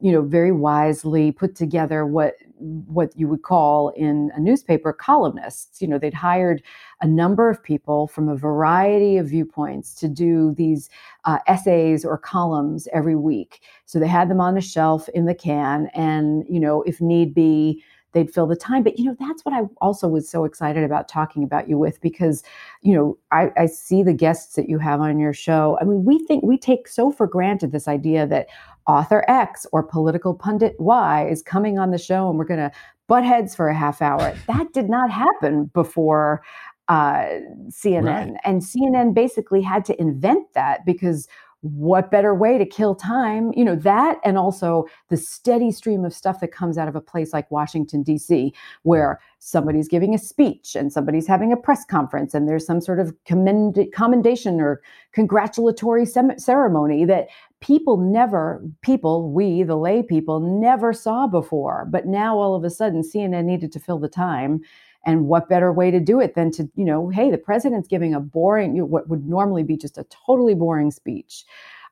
[0.00, 5.82] you know, very wisely put together what what you would call in a newspaper columnists.
[5.82, 6.62] You know, they'd hired
[7.00, 10.88] a number of people from a variety of viewpoints to do these
[11.24, 13.62] uh, essays or columns every week.
[13.86, 17.34] So they had them on a shelf in the can, and you know, if need
[17.34, 18.82] be they'd fill the time.
[18.82, 22.00] But you know, that's what I also was so excited about talking about you with
[22.00, 22.42] because,
[22.82, 25.78] you know, I, I see the guests that you have on your show.
[25.80, 28.48] I mean, we think we take so for granted this idea that
[28.86, 32.72] author X or political pundit Y is coming on the show and we're going to
[33.08, 34.34] butt heads for a half hour.
[34.46, 36.42] That did not happen before
[36.88, 37.26] uh,
[37.68, 38.04] CNN.
[38.04, 38.40] Right.
[38.44, 41.28] And CNN basically had to invent that because
[41.62, 43.52] what better way to kill time?
[43.56, 47.00] You know that and also the steady stream of stuff that comes out of a
[47.00, 52.34] place like washington d.c where somebody's giving a speech and somebody's having a press conference
[52.34, 54.80] and there's some sort of commend- commendation or
[55.12, 57.28] congratulatory sem- ceremony that
[57.60, 61.86] people never people we the lay people never saw before.
[61.90, 64.60] But now all of a sudden cnn needed to fill the time
[65.04, 68.14] and what better way to do it than to, you know, hey, the president's giving
[68.14, 71.44] a boring, you know, what would normally be just a totally boring speech.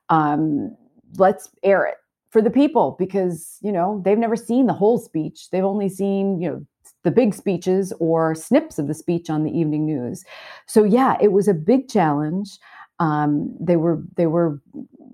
[0.09, 0.75] Um,
[1.17, 1.97] let's air it
[2.29, 5.49] for the people because, you know, they've never seen the whole speech.
[5.49, 6.65] They've only seen, you know,
[7.03, 10.23] the big speeches or snips of the speech on the evening news.
[10.67, 12.57] So yeah, it was a big challenge.
[12.99, 14.61] Um, they were they were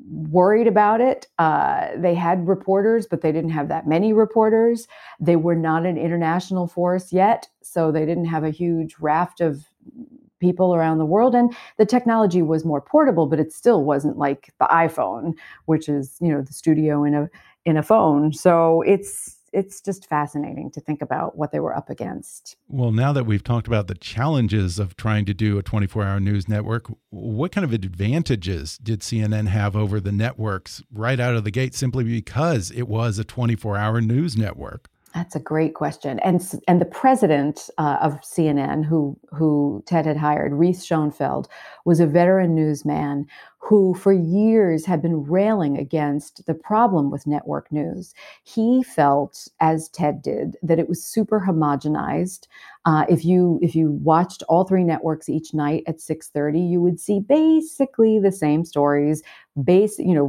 [0.10, 1.28] worried about it.
[1.38, 4.88] Uh, they had reporters, but they didn't have that many reporters.
[5.20, 9.66] They were not an international force yet, so they didn't have a huge raft of
[10.40, 14.54] people around the world and the technology was more portable but it still wasn't like
[14.60, 15.34] the iphone
[15.66, 17.30] which is you know the studio in a
[17.66, 21.90] in a phone so it's it's just fascinating to think about what they were up
[21.90, 22.56] against.
[22.68, 26.20] Well, now that we've talked about the challenges of trying to do a 24 hour
[26.20, 31.44] news network, what kind of advantages did CNN have over the networks right out of
[31.44, 34.90] the gate simply because it was a 24 hour news network?
[35.18, 40.18] That's a great question, and and the president uh, of CNN, who who Ted had
[40.18, 41.48] hired, Reese Schonfeld,
[41.88, 43.26] was a veteran newsman
[43.60, 48.14] who for years had been railing against the problem with network news.
[48.44, 52.48] He felt, as Ted did, that it was super homogenized.
[52.86, 57.00] Uh, if you if you watched all three networks each night at 6:30, you would
[57.00, 59.24] see basically the same stories.
[59.64, 60.28] Base, you know,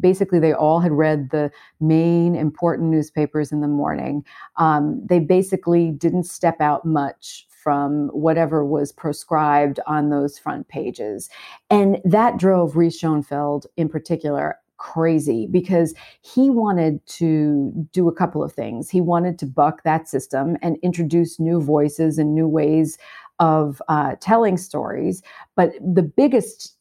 [0.00, 4.24] basically they all had read the main important newspapers in the morning.
[4.56, 11.28] Um, they basically didn't step out much from whatever was proscribed on those front pages.
[11.68, 18.44] And that drove Reese Schonfeld in particular crazy because he wanted to do a couple
[18.44, 18.88] of things.
[18.88, 22.98] He wanted to buck that system and introduce new voices and new ways
[23.40, 25.20] of uh, telling stories.
[25.56, 26.75] But the biggest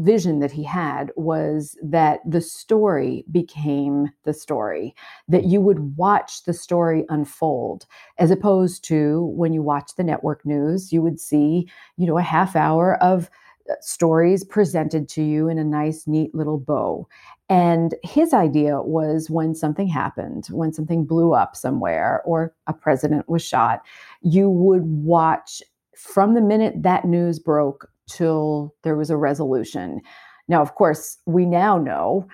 [0.00, 4.94] vision that he had was that the story became the story,
[5.28, 7.86] that you would watch the story unfold,
[8.18, 12.22] as opposed to when you watch the network news, you would see, you know, a
[12.22, 13.30] half hour of
[13.70, 17.06] uh, stories presented to you in a nice, neat little bow.
[17.48, 23.28] And his idea was when something happened, when something blew up somewhere or a president
[23.28, 23.82] was shot,
[24.22, 25.60] you would watch
[25.96, 30.00] from the minute that news broke till there was a resolution.
[30.48, 32.26] Now, of course, we now know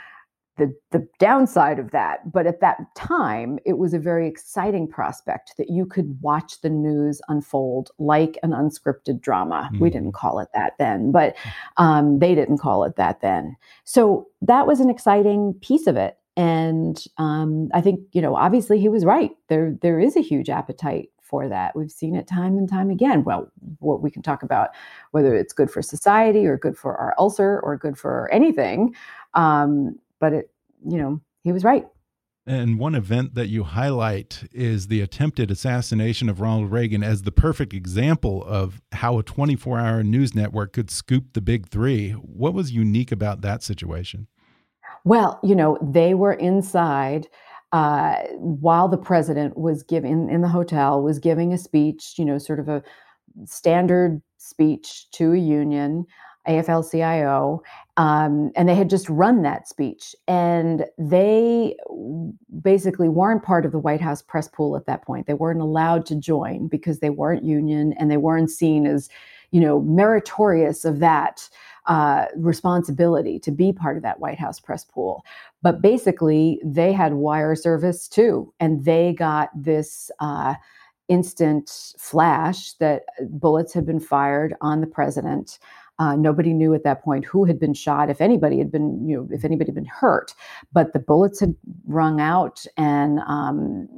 [0.56, 2.32] the, the downside of that.
[2.32, 6.70] But at that time, it was a very exciting prospect that you could watch the
[6.70, 9.70] news unfold like an unscripted drama.
[9.72, 9.80] Mm.
[9.80, 10.16] We didn't mm-hmm.
[10.16, 11.36] call it that then, but
[11.76, 13.56] um, they didn't call it that then.
[13.84, 16.16] So that was an exciting piece of it.
[16.38, 19.30] And um, I think, you know, obviously he was right.
[19.48, 21.74] There, there is a huge appetite for that.
[21.76, 23.24] We've seen it time and time again.
[23.24, 24.70] Well, what we can talk about
[25.10, 28.94] whether it's good for society or good for our ulcer or good for anything.
[29.34, 30.50] Um, but it,
[30.88, 31.86] you know, he was right.
[32.48, 37.32] And one event that you highlight is the attempted assassination of Ronald Reagan as the
[37.32, 42.12] perfect example of how a 24 hour news network could scoop the big three.
[42.12, 44.28] What was unique about that situation?
[45.04, 47.26] Well, you know, they were inside
[47.76, 52.38] uh, while the president was giving in the hotel was giving a speech, you know,
[52.38, 52.82] sort of a
[53.44, 56.06] standard speech to a union,
[56.48, 57.62] AFL-CIO,
[57.98, 61.76] um, and they had just run that speech, and they
[62.62, 65.26] basically weren't part of the White House press pool at that point.
[65.26, 69.10] They weren't allowed to join because they weren't union and they weren't seen as,
[69.50, 71.48] you know, meritorious of that
[71.86, 75.24] uh, responsibility to be part of that White House press pool.
[75.62, 80.54] But basically, they had wire service too, and they got this uh,
[81.08, 85.58] instant flash that bullets had been fired on the president.
[85.98, 89.16] Uh, nobody knew at that point who had been shot, if anybody had been, you
[89.16, 90.34] know, if anybody had been hurt.
[90.72, 91.54] But the bullets had
[91.86, 93.88] rung out, and um,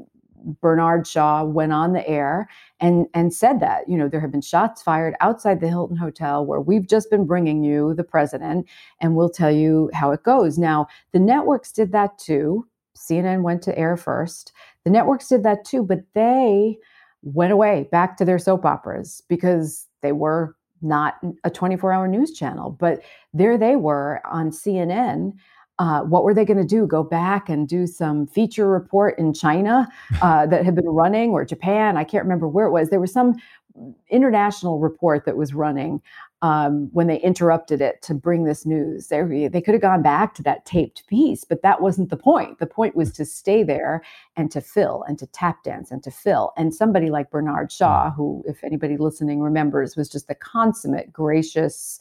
[0.60, 2.48] Bernard Shaw went on the air
[2.80, 6.44] and and said that you know there have been shots fired outside the Hilton Hotel
[6.44, 8.66] where we've just been bringing you the president
[9.00, 10.58] and we'll tell you how it goes.
[10.58, 12.66] Now the networks did that too.
[12.96, 14.52] CNN went to air first.
[14.84, 16.78] The networks did that too, but they
[17.22, 22.32] went away back to their soap operas because they were not a 24 hour news
[22.32, 22.70] channel.
[22.70, 23.02] But
[23.32, 25.32] there they were on CNN.
[25.78, 26.86] Uh, what were they going to do?
[26.86, 29.88] Go back and do some feature report in China
[30.20, 31.96] uh, that had been running or Japan?
[31.96, 32.90] I can't remember where it was.
[32.90, 33.36] There was some
[34.10, 36.02] international report that was running
[36.42, 39.08] um, when they interrupted it to bring this news.
[39.08, 42.58] They, they could have gone back to that taped piece, but that wasn't the point.
[42.58, 44.02] The point was to stay there
[44.36, 46.52] and to fill and to tap dance and to fill.
[46.56, 51.98] And somebody like Bernard Shaw, who, if anybody listening remembers, was just the consummate, gracious,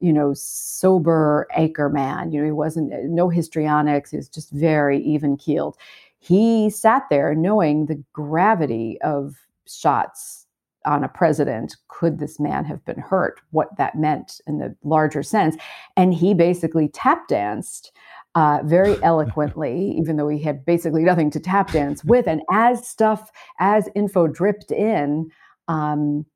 [0.00, 2.32] you know, sober anchor man.
[2.32, 4.10] You know, he wasn't no histrionics.
[4.10, 5.76] He was just very even keeled.
[6.18, 9.36] He sat there knowing the gravity of
[9.66, 10.44] shots
[10.84, 15.22] on a president could this man have been hurt what that meant in the larger
[15.22, 15.56] sense
[15.96, 17.92] and he basically tap danced
[18.34, 22.86] uh, very eloquently even though he had basically nothing to tap dance with and as
[22.86, 23.30] stuff
[23.60, 25.30] as info dripped in
[25.68, 26.26] um,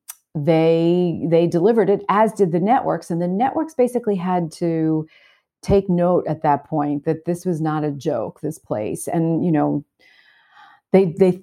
[0.45, 5.07] they they delivered it as did the networks and the networks basically had to
[5.63, 9.51] take note at that point that this was not a joke this place and you
[9.51, 9.85] know
[10.93, 11.43] they they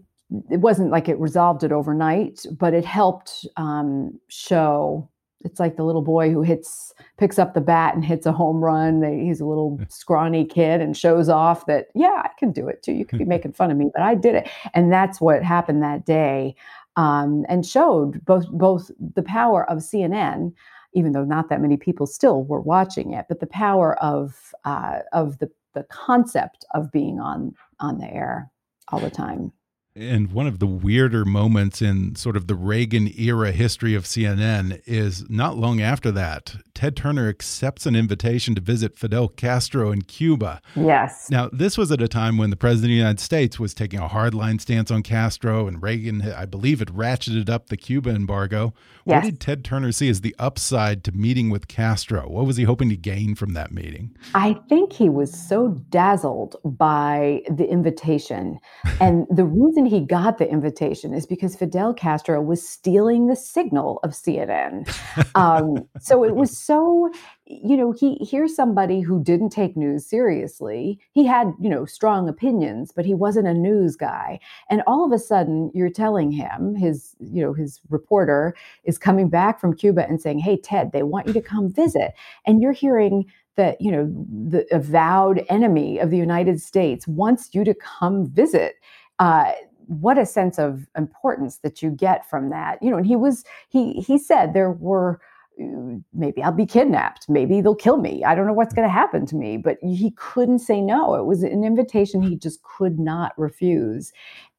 [0.52, 5.10] it wasn't like it resolved it overnight, but it helped um, show.
[5.44, 8.64] It's like the little boy who hits, picks up the bat and hits a home
[8.64, 9.04] run.
[9.04, 12.94] He's a little scrawny kid and shows off that, yeah, I can do it too.
[12.94, 14.50] You could be making fun of me, but I did it.
[14.74, 16.56] And that's what happened that day,
[16.96, 20.54] um, and showed both both the power of CNN,
[20.94, 25.00] even though not that many people still were watching it, but the power of uh,
[25.14, 28.50] of the the concept of being on on the air
[28.90, 29.52] all the time.
[29.98, 34.82] And one of the weirder moments in sort of the Reagan era history of CNN
[34.86, 40.02] is not long after that, Ted Turner accepts an invitation to visit Fidel Castro in
[40.02, 40.62] Cuba.
[40.76, 41.30] Yes.
[41.30, 44.02] Now, this was at a time when the President of the United States was taking
[44.02, 48.74] a hardline stance on Castro, and Reagan, I believe, had ratcheted up the Cuba embargo.
[49.06, 49.24] Yes.
[49.24, 52.28] What did Ted Turner see as the upside to meeting with Castro?
[52.28, 54.14] What was he hoping to gain from that meeting?
[54.34, 58.60] I think he was so dazzled by the invitation.
[59.00, 63.36] and the reason reason he got the invitation is because Fidel Castro was stealing the
[63.36, 64.90] signal of CNN.
[65.34, 67.12] Um, so it was so,
[67.46, 71.00] you know, he here's somebody who didn't take news seriously.
[71.12, 74.40] He had, you know, strong opinions, but he wasn't a news guy.
[74.70, 78.56] And all of a sudden, you're telling him his, you know, his reporter
[78.86, 82.14] is coming back from Cuba and saying, "Hey, Ted, they want you to come visit,"
[82.46, 83.26] and you're hearing
[83.58, 84.10] that you know
[84.50, 88.76] the avowed enemy of the united states wants you to come visit
[89.20, 89.52] uh,
[89.88, 93.44] what a sense of importance that you get from that you know and he was
[93.70, 95.20] he he said there were
[95.62, 97.30] uh, maybe I'll be kidnapped.
[97.30, 98.24] Maybe they'll kill me.
[98.24, 99.58] I don't know what's going to happen to me.
[99.58, 101.16] But he couldn't say no.
[101.16, 104.12] It was an invitation he just could not refuse.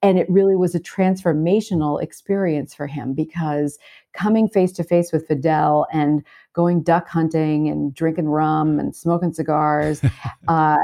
[0.02, 3.78] And it really was a transformational experience for him because
[4.14, 9.32] coming face to face with Fidel and going duck hunting and drinking rum and smoking
[9.32, 10.00] cigars,
[10.48, 10.76] uh,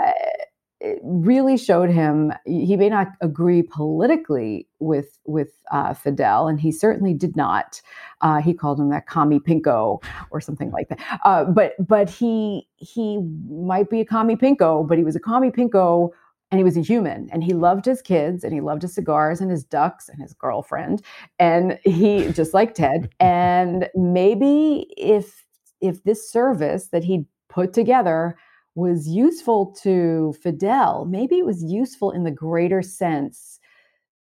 [1.03, 7.14] really showed him he may not agree politically with with uh, Fidel, and he certainly
[7.14, 7.80] did not.
[8.20, 11.20] Uh, he called him that commie pinko or something like that.
[11.24, 15.51] Uh, but but he he might be a commie pinko, but he was a commie
[15.51, 16.11] pinko.
[16.51, 19.41] And he was a human, and he loved his kids, and he loved his cigars,
[19.41, 21.01] and his ducks, and his girlfriend,
[21.39, 23.09] and he just like Ted.
[23.20, 25.47] And maybe if
[25.80, 28.37] if this service that he put together
[28.75, 33.61] was useful to Fidel, maybe it was useful in the greater sense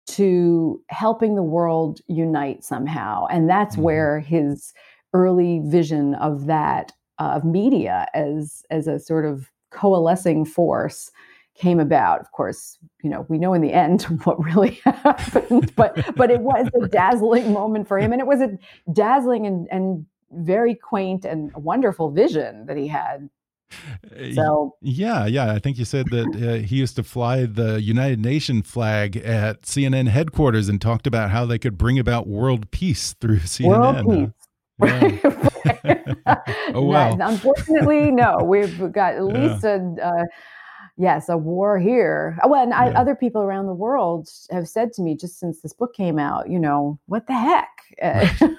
[0.07, 3.25] to helping the world unite somehow.
[3.27, 3.83] And that's mm-hmm.
[3.83, 4.73] where his
[5.13, 11.11] early vision of that, uh, of media as, as a sort of coalescing force
[11.55, 12.19] came about.
[12.19, 16.41] Of course, you know, we know in the end what really happened, but but it
[16.41, 18.11] was a dazzling moment for him.
[18.11, 18.57] And it was a
[18.91, 23.29] dazzling and, and very quaint and wonderful vision that he had
[24.33, 28.19] so yeah, yeah, I think you said that uh, he used to fly the United
[28.19, 33.13] Nations flag at CNN headquarters and talked about how they could bring about world peace
[33.19, 34.05] through CNN.
[34.05, 34.45] World peace.
[34.83, 36.35] Yeah.
[36.73, 37.17] oh well.
[37.21, 38.39] unfortunately, no.
[38.43, 39.77] We've got at least yeah.
[40.01, 40.07] a.
[40.07, 40.23] Uh,
[40.97, 42.37] yes, a war here.
[42.43, 45.61] Oh, well, and I, other people around the world have said to me just since
[45.61, 47.74] this book came out, you know, what the heck?
[48.01, 48.57] and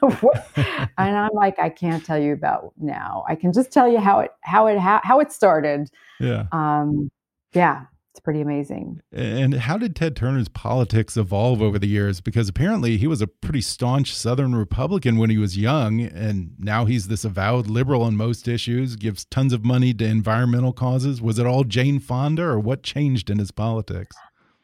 [0.99, 3.25] I'm like, I can't tell you about now.
[3.29, 5.89] I can just tell you how it how it how, how it started.
[6.21, 6.45] Yeah.
[6.53, 7.11] Um,
[7.53, 7.85] yeah.
[8.13, 9.01] it's pretty amazing.
[9.13, 12.23] And how did Ted Turner's politics evolve over the years?
[12.23, 16.87] Because apparently he was a pretty staunch Southern Republican when he was young, and now
[16.87, 21.21] he's this avowed liberal on most issues, gives tons of money to environmental causes.
[21.21, 24.17] Was it all Jane Fonda, or what changed in his politics?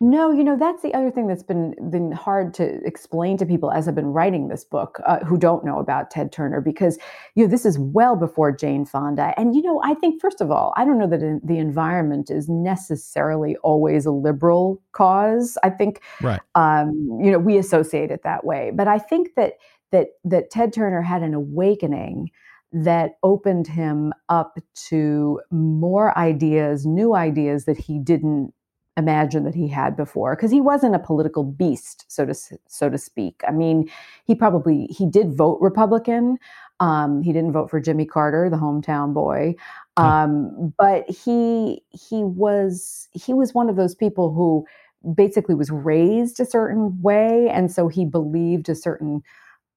[0.04, 3.70] No, you know that's the other thing that's been been hard to explain to people
[3.70, 6.98] as I've been writing this book uh, who don't know about Ted Turner because
[7.36, 10.50] you know this is well before Jane Fonda, and you know I think first of
[10.50, 15.56] all I don't know that in, the environment is necessarily always a liberal cause.
[15.62, 16.40] I think right.
[16.56, 19.52] um, you know we associate it that way, but I think that
[19.92, 22.32] that that Ted Turner had an awakening
[22.72, 28.52] that opened him up to more ideas, new ideas that he didn't
[28.96, 32.34] imagine that he had before because he wasn't a political beast so to
[32.66, 33.42] so to speak.
[33.46, 33.90] I mean
[34.24, 36.38] he probably he did vote republican.
[36.80, 39.54] Um, he didn't vote for jimmy carter the hometown boy.
[39.96, 44.66] Um, but he he was he was one of those people who
[45.14, 49.22] basically was raised a certain way and so he believed a certain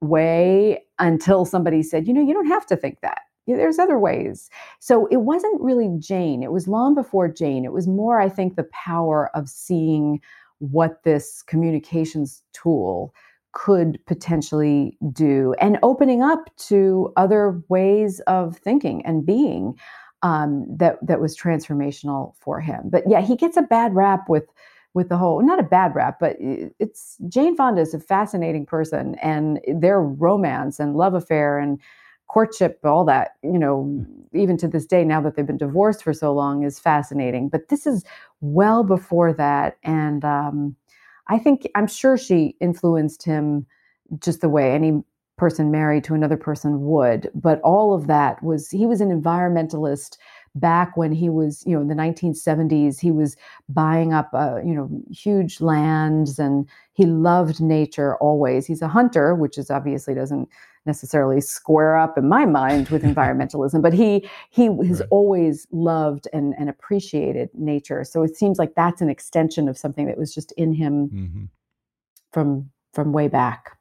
[0.02, 4.50] way until somebody said you know you don't have to think that there's other ways.
[4.80, 6.44] So it wasn't really Jane.
[6.44, 7.66] It was long before Jane.
[7.66, 10.20] It was more, I think, the power of seeing
[10.60, 13.14] what this communications tool
[13.54, 19.74] could potentially do and opening up to other ways of thinking and being
[20.24, 22.90] um, that that was transformational for him.
[22.90, 24.46] But yeah, he gets a bad rap with
[24.94, 29.16] with the whole not a bad rap, but it's Jane Fonda is a fascinating person,
[29.22, 31.80] and their romance and love affair and
[32.28, 34.06] courtship, all that, you know, mm.
[34.34, 37.50] even to this day, now that they've been divorced for so long, is fascinating.
[37.50, 38.04] But this is
[38.42, 39.78] well before that.
[39.84, 40.76] And um,
[41.28, 43.66] I think, I'm sure she influenced him
[44.20, 45.04] just the way any
[45.38, 47.30] person married to another person would.
[47.36, 50.18] But all of that was, he was an environmentalist
[50.56, 53.36] back when he was, you know, in the 1970s, he was
[53.68, 58.66] buying up, uh, you know, huge lands and he loved nature always.
[58.66, 60.48] He's a hunter, which is obviously doesn't
[60.86, 65.10] necessarily square up in my mind with environmentalism, but he he has right.
[65.12, 68.04] always loved and, and appreciated nature.
[68.04, 71.44] So it seems like that's an extension of something that was just in him mm-hmm.
[72.32, 73.75] from from way back.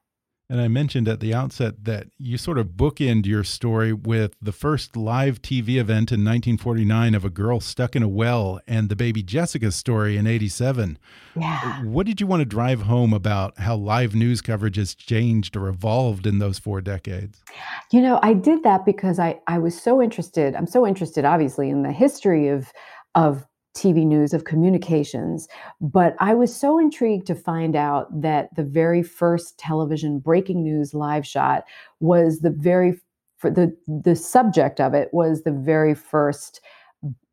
[0.50, 4.52] And I mentioned at the outset that you sort of bookend your story with the
[4.52, 8.96] first live TV event in 1949 of a girl stuck in a well and the
[8.96, 10.98] baby Jessica story in 87.
[11.34, 11.82] Yeah.
[11.84, 15.66] What did you want to drive home about how live news coverage has changed or
[15.68, 17.42] evolved in those four decades?
[17.90, 20.54] You know, I did that because I, I was so interested.
[20.54, 22.70] I'm so interested, obviously, in the history of
[23.14, 25.48] of TV news, of communications.
[25.80, 30.94] But I was so intrigued to find out that the very first television breaking news
[30.94, 31.64] live shot
[32.00, 33.00] was the very
[33.36, 36.60] for the the subject of it was the very first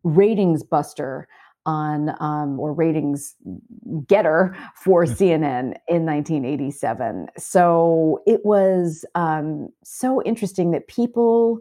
[0.04, 1.28] ratings buster
[1.66, 3.36] on um, or ratings
[4.08, 7.28] getter for CNN in 1987.
[7.38, 11.60] So it was um, so interesting that people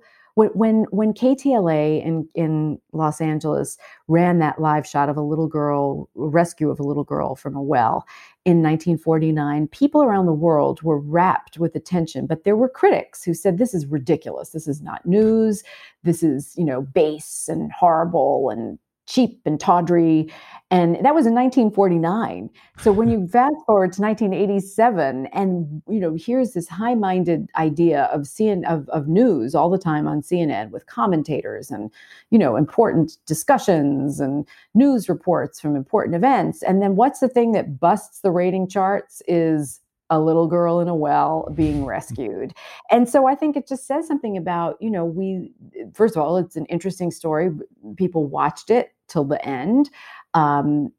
[0.49, 3.79] when when KTLA in in Los Angeles
[4.09, 7.63] ran that live shot of a little girl rescue of a little girl from a
[7.63, 8.07] well
[8.45, 13.35] in 1949 people around the world were rapt with attention but there were critics who
[13.35, 14.51] said this is ridiculous.
[14.51, 15.63] This is not news.
[16.03, 18.79] This is you know base and horrible and
[19.11, 20.33] cheap and tawdry.
[20.71, 22.49] And that was in 1949.
[22.79, 28.23] So when you fast forward to 1987, and you know, here's this high-minded idea of
[28.23, 31.91] CNN of, of news all the time on CNN with commentators and
[32.31, 36.63] you know important discussions and news reports from important events.
[36.63, 39.81] And then what's the thing that busts the rating charts is
[40.11, 42.53] a little girl in a well being rescued.
[42.91, 45.53] And so I think it just says something about, you know, we,
[45.95, 47.51] first of all, it's an interesting story.
[47.97, 49.91] People watched it till the end.
[50.35, 50.93] Um,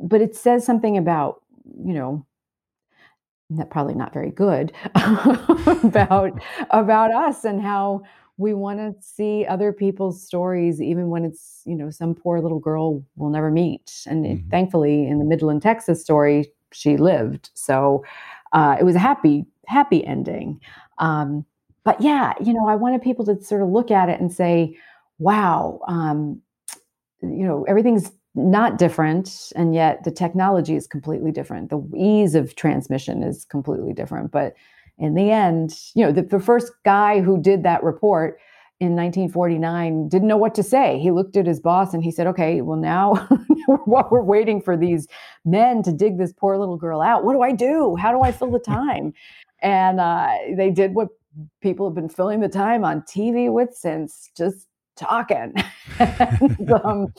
[0.00, 1.42] but it says something about,
[1.84, 2.26] you know,
[3.50, 6.32] that probably not very good about
[6.70, 8.02] about us and how
[8.36, 12.58] we want to see other people's stories even when it's you know some poor little
[12.58, 14.34] girl we'll never meet and mm-hmm.
[14.34, 18.02] it, thankfully in the midland texas story she lived so
[18.54, 20.60] uh, it was a happy happy ending.
[20.98, 21.44] Um,
[21.84, 24.74] but yeah you know i wanted people to sort of look at it and say
[25.18, 26.40] wow um,
[27.20, 31.70] you know everything's not different and yet the technology is completely different.
[31.70, 34.32] The ease of transmission is completely different.
[34.32, 34.54] But
[34.98, 38.38] in the end you know the, the first guy who did that report
[38.80, 42.26] in 1949 didn't know what to say he looked at his boss and he said
[42.26, 43.14] okay well now
[43.84, 45.06] while we're waiting for these
[45.44, 48.32] men to dig this poor little girl out what do i do how do i
[48.32, 49.12] fill the time
[49.62, 51.08] and uh, they did what
[51.62, 54.66] people have been filling the time on tv with since just
[54.96, 55.52] talking,
[55.98, 57.12] and, um,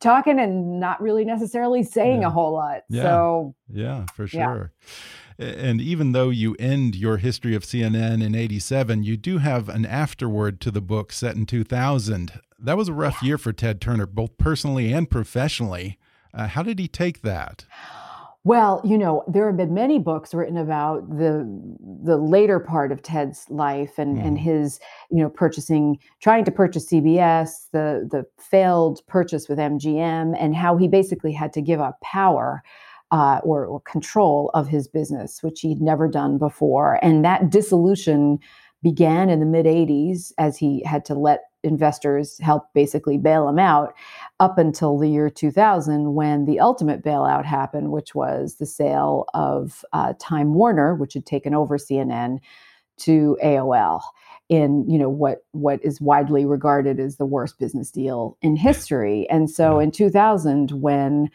[0.00, 2.26] talking, and not really necessarily saying Yeah.
[2.26, 2.82] a whole lot.
[2.88, 3.02] Yeah.
[3.02, 4.72] So Yeah, for sure.
[5.27, 9.68] A- And even though you end your history of CNN in 87, you do have
[9.68, 12.32] an afterword to the book set in 2000.
[12.58, 15.96] That was a rough year for Ted Turner, both personally and professionally.
[16.34, 17.64] Uh, how did he take that?
[18.44, 21.44] Well, you know, there have been many books written about the
[22.04, 24.40] the later part of Ted's life and and Mhm.
[24.40, 24.80] his,
[25.10, 30.76] you know, purchasing, trying to purchase CBS, the the failed purchase with MGM, and how
[30.76, 32.62] he basically had to give up power
[33.10, 38.38] uh, or, or control of his business, which he'd never done before, and that dissolution
[38.82, 43.58] began in the mid '80s as he had to let investors help basically bail him
[43.58, 43.92] out
[44.38, 49.84] up until the year 2000 when the ultimate bailout happened, which was the sale of
[49.92, 52.38] uh, Time Warner, which had taken over CNN,
[52.98, 54.00] to AOL
[54.48, 59.28] in you know what what is widely regarded as the worst business deal in history.
[59.30, 61.30] And so in 2000, when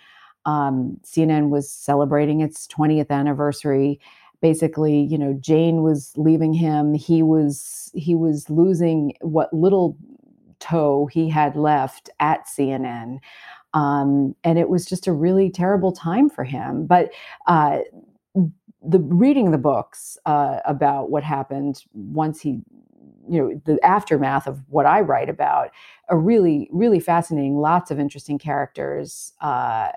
[0.45, 3.99] um, CNN was celebrating its 20th anniversary,
[4.41, 6.93] basically, you know, Jane was leaving him.
[6.93, 9.97] He was he was losing what little
[10.59, 13.19] toe he had left at CNN.
[13.73, 16.85] Um, and it was just a really terrible time for him.
[16.85, 17.11] But
[17.47, 17.79] uh,
[18.81, 22.61] the reading the books uh, about what happened once he,
[23.29, 25.71] you know, the aftermath of what I write about,
[26.09, 27.57] are really, really fascinating.
[27.57, 29.89] Lots of interesting characters uh,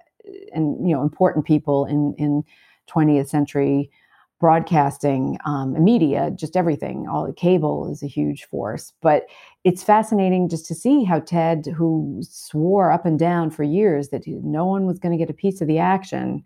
[0.53, 2.45] and you know important people in in
[2.89, 3.91] 20th century
[4.39, 7.09] broadcasting um, media, just everything.
[7.09, 9.27] All the cable is a huge force, but
[9.65, 14.27] it's fascinating just to see how Ted, who swore up and down for years that
[14.27, 16.43] no one was going to get a piece of the action,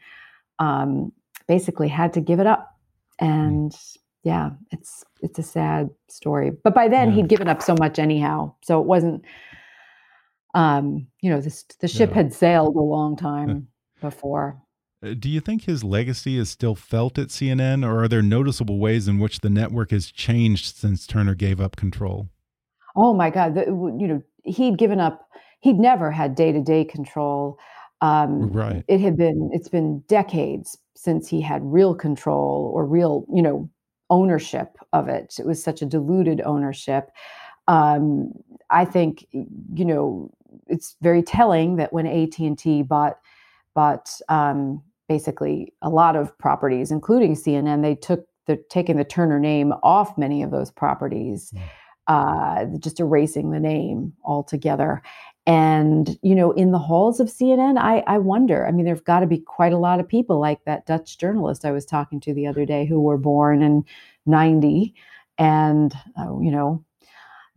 [0.60, 1.10] um,
[1.48, 2.72] basically had to give it up.
[3.18, 3.74] And
[4.22, 6.52] yeah, it's it's a sad story.
[6.62, 7.16] But by then Yeah.
[7.16, 9.24] he'd given up so much anyhow, so it wasn't.
[10.54, 12.16] Um, you know, this the ship Yeah.
[12.16, 13.68] had sailed a long time
[14.00, 14.60] before.
[15.04, 18.78] Uh, Do you think his legacy is still felt at CNN, or are there noticeable
[18.78, 22.28] ways in which the network has changed since Turner gave up control?
[22.96, 23.54] Oh my God!
[23.54, 25.26] The, you know, he'd given up.
[25.60, 27.58] He'd never had day to day control.
[28.00, 28.84] Um, Right.
[28.88, 29.50] It had been.
[29.52, 33.70] It's been decades since he had real control or real, you know,
[34.10, 35.36] ownership of it.
[35.38, 37.10] It was such a diluted ownership.
[37.68, 38.32] Um,
[38.70, 40.30] I think, you know,
[40.66, 43.18] it's very telling that when AT and T bought
[43.74, 49.38] bought um, basically a lot of properties, including CNN, they took the taking the Turner
[49.38, 51.52] name off many of those properties
[52.08, 55.00] uh, just erasing the name altogether.
[55.46, 58.66] And you know, in the halls of CNN, I, I wonder.
[58.66, 61.64] I mean, there've got to be quite a lot of people like that Dutch journalist
[61.64, 63.84] I was talking to the other day who were born in
[64.26, 64.94] '90
[65.38, 66.84] and uh, you know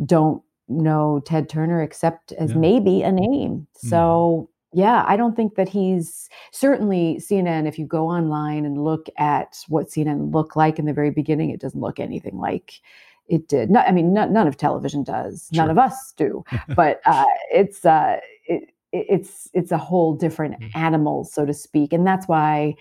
[0.05, 2.57] don't know Ted Turner except as Yeah.
[2.57, 3.67] maybe a name.
[3.75, 7.67] So yeah, I don't think that he's certainly CNN.
[7.67, 11.49] If you go online and look at what CNN looked like in the very beginning,
[11.51, 12.81] it doesn't look anything like
[13.27, 13.69] it did.
[13.69, 15.49] No, I mean, no, none of television does.
[15.53, 16.43] None of us do.
[16.75, 18.17] but uh, it's uh,
[18.47, 20.69] it, it- it's it's a whole different Mm.
[20.75, 22.75] animal, so to speak, and that's why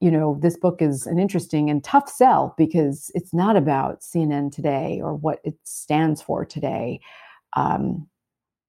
[0.00, 4.50] you know this book is an interesting and tough sell because it's not about CNN
[4.50, 6.98] today or what it stands for today.
[7.54, 8.08] Um,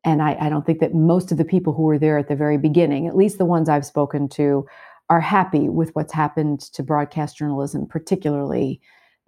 [0.06, 2.36] and I, I don't think that most of the people who were there at the
[2.36, 4.66] very beginning, at least the ones I've spoken to,
[5.10, 8.80] are happy with what's happened to broadcast journalism, particularly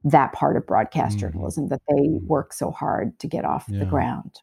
[0.04, 1.22] that part of broadcast Mhm.
[1.22, 3.80] journalism that they work so hard to get off Yeah.
[3.80, 4.40] the ground.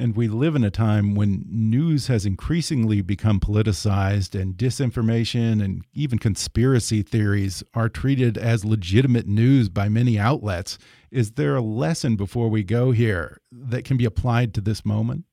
[0.00, 5.82] And we live in a time when news has increasingly become politicized and disinformation and
[5.92, 10.78] even conspiracy theories are treated as legitimate news by many outlets.
[11.10, 15.24] Is there a lesson before we go here that can be applied to this moment?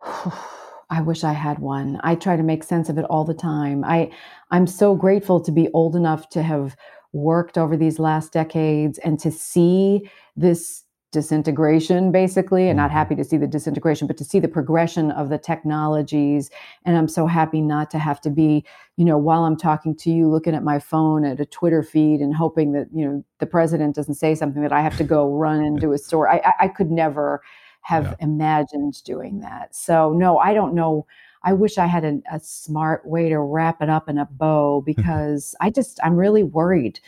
[0.90, 2.00] I wish I had one.
[2.02, 3.84] I try to make sense of it all the time.
[3.84, 4.10] I
[4.50, 6.76] I'm so grateful to be old enough to have
[7.12, 12.94] worked over these last decades and to see this disintegration basically and not Mhm.
[12.94, 16.50] happy to see the disintegration but to see the progression of the technologies
[16.84, 18.62] and I'm so happy not to have to be
[18.98, 22.20] you know while I'm talking to you looking at my phone at a Twitter feed
[22.20, 25.32] and hoping that you know the president doesn't say something that I have to go
[25.34, 27.40] run into a store I I, I could never
[27.82, 28.14] have Yeah.
[28.20, 31.06] imagined doing that so no I don't know
[31.42, 34.80] I wish I had a, a smart way to wrap it up in a bow
[34.86, 37.00] because I just I'm really worried,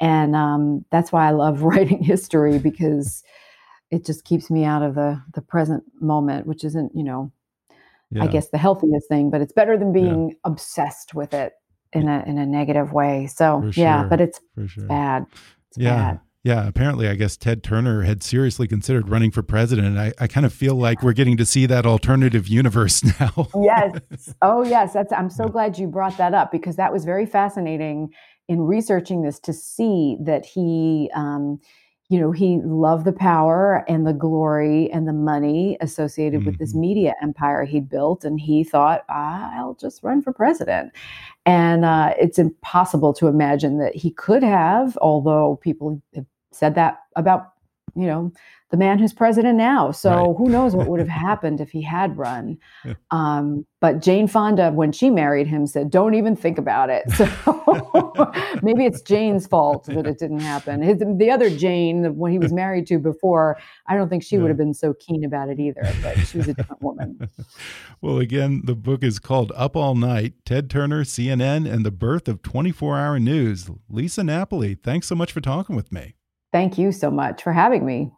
[0.00, 3.22] and um, that's why I love writing history because
[3.90, 7.32] it just keeps me out of the the present moment, which isn't you know
[8.20, 11.54] I guess the healthiest thing, but it's better than being obsessed with it
[11.92, 13.26] in a in a negative way.
[13.26, 14.10] So For yeah, sure.
[14.10, 14.88] but it's sure.
[14.88, 15.26] bad.
[15.68, 15.94] It's Yeah.
[15.94, 16.20] bad.
[16.46, 19.98] Yeah, apparently, I guess Ted Turner had seriously considered running for president.
[19.98, 23.48] I, I kind of feel like we're getting to see that alternative universe now.
[23.60, 24.32] yes.
[24.42, 24.92] Oh, yes.
[24.92, 25.12] That's.
[25.12, 28.14] I'm so glad you brought that up because that was very fascinating
[28.46, 31.10] in researching this to see that he.
[31.16, 31.58] Um,
[32.08, 36.50] you know, he loved the power and the glory and the money associated mm-hmm.
[36.50, 36.80] with this mm-hmm.
[36.82, 38.24] media empire he'd built.
[38.24, 40.92] And he thought, I'll just run for president.
[41.44, 46.26] And uh, it's impossible to imagine that he could have, although people have
[46.56, 47.52] said that about,
[47.94, 48.32] you know,
[48.70, 49.92] the man who's president now.
[49.92, 50.36] So right.
[50.36, 52.58] who knows what would have happened if he had run.
[53.10, 57.24] Um, but Jane Fonda, when she married him, said, "Don't even think about it." So
[58.62, 60.82] maybe it's Jane's fault that it didn't happen.
[60.82, 64.42] His, the other Jane, when he was married to before, I don't think she yeah.
[64.42, 65.82] would have been so keen about it either.
[66.02, 67.30] But she was a different woman.
[68.00, 72.26] well, again, the book is called "Up All Night: Ted Turner, CNN, and the Birth
[72.26, 76.16] of 24-Hour News." Lisa Napoli, thanks so much for talking with me.
[76.56, 78.12] Thank you so much for having me.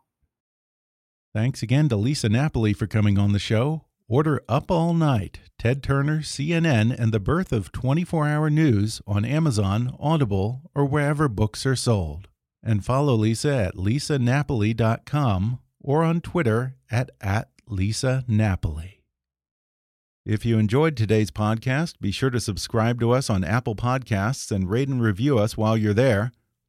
[1.35, 3.87] Thanks again to Lisa Napoli for coming on the show.
[4.07, 9.25] Order Up All Night, Ted Turner, CNN, and the Birth of 24 Hour News on
[9.25, 12.29] Amazon, Audible, or wherever books are sold.
[12.63, 19.03] And follow Lisa at lisanapoli.com or on Twitter at, at Lisa Napoli.
[20.25, 24.71] If you enjoyed today's podcast, be sure to subscribe to us on Apple Podcasts and
[24.71, 26.31] rate and review us while you're there.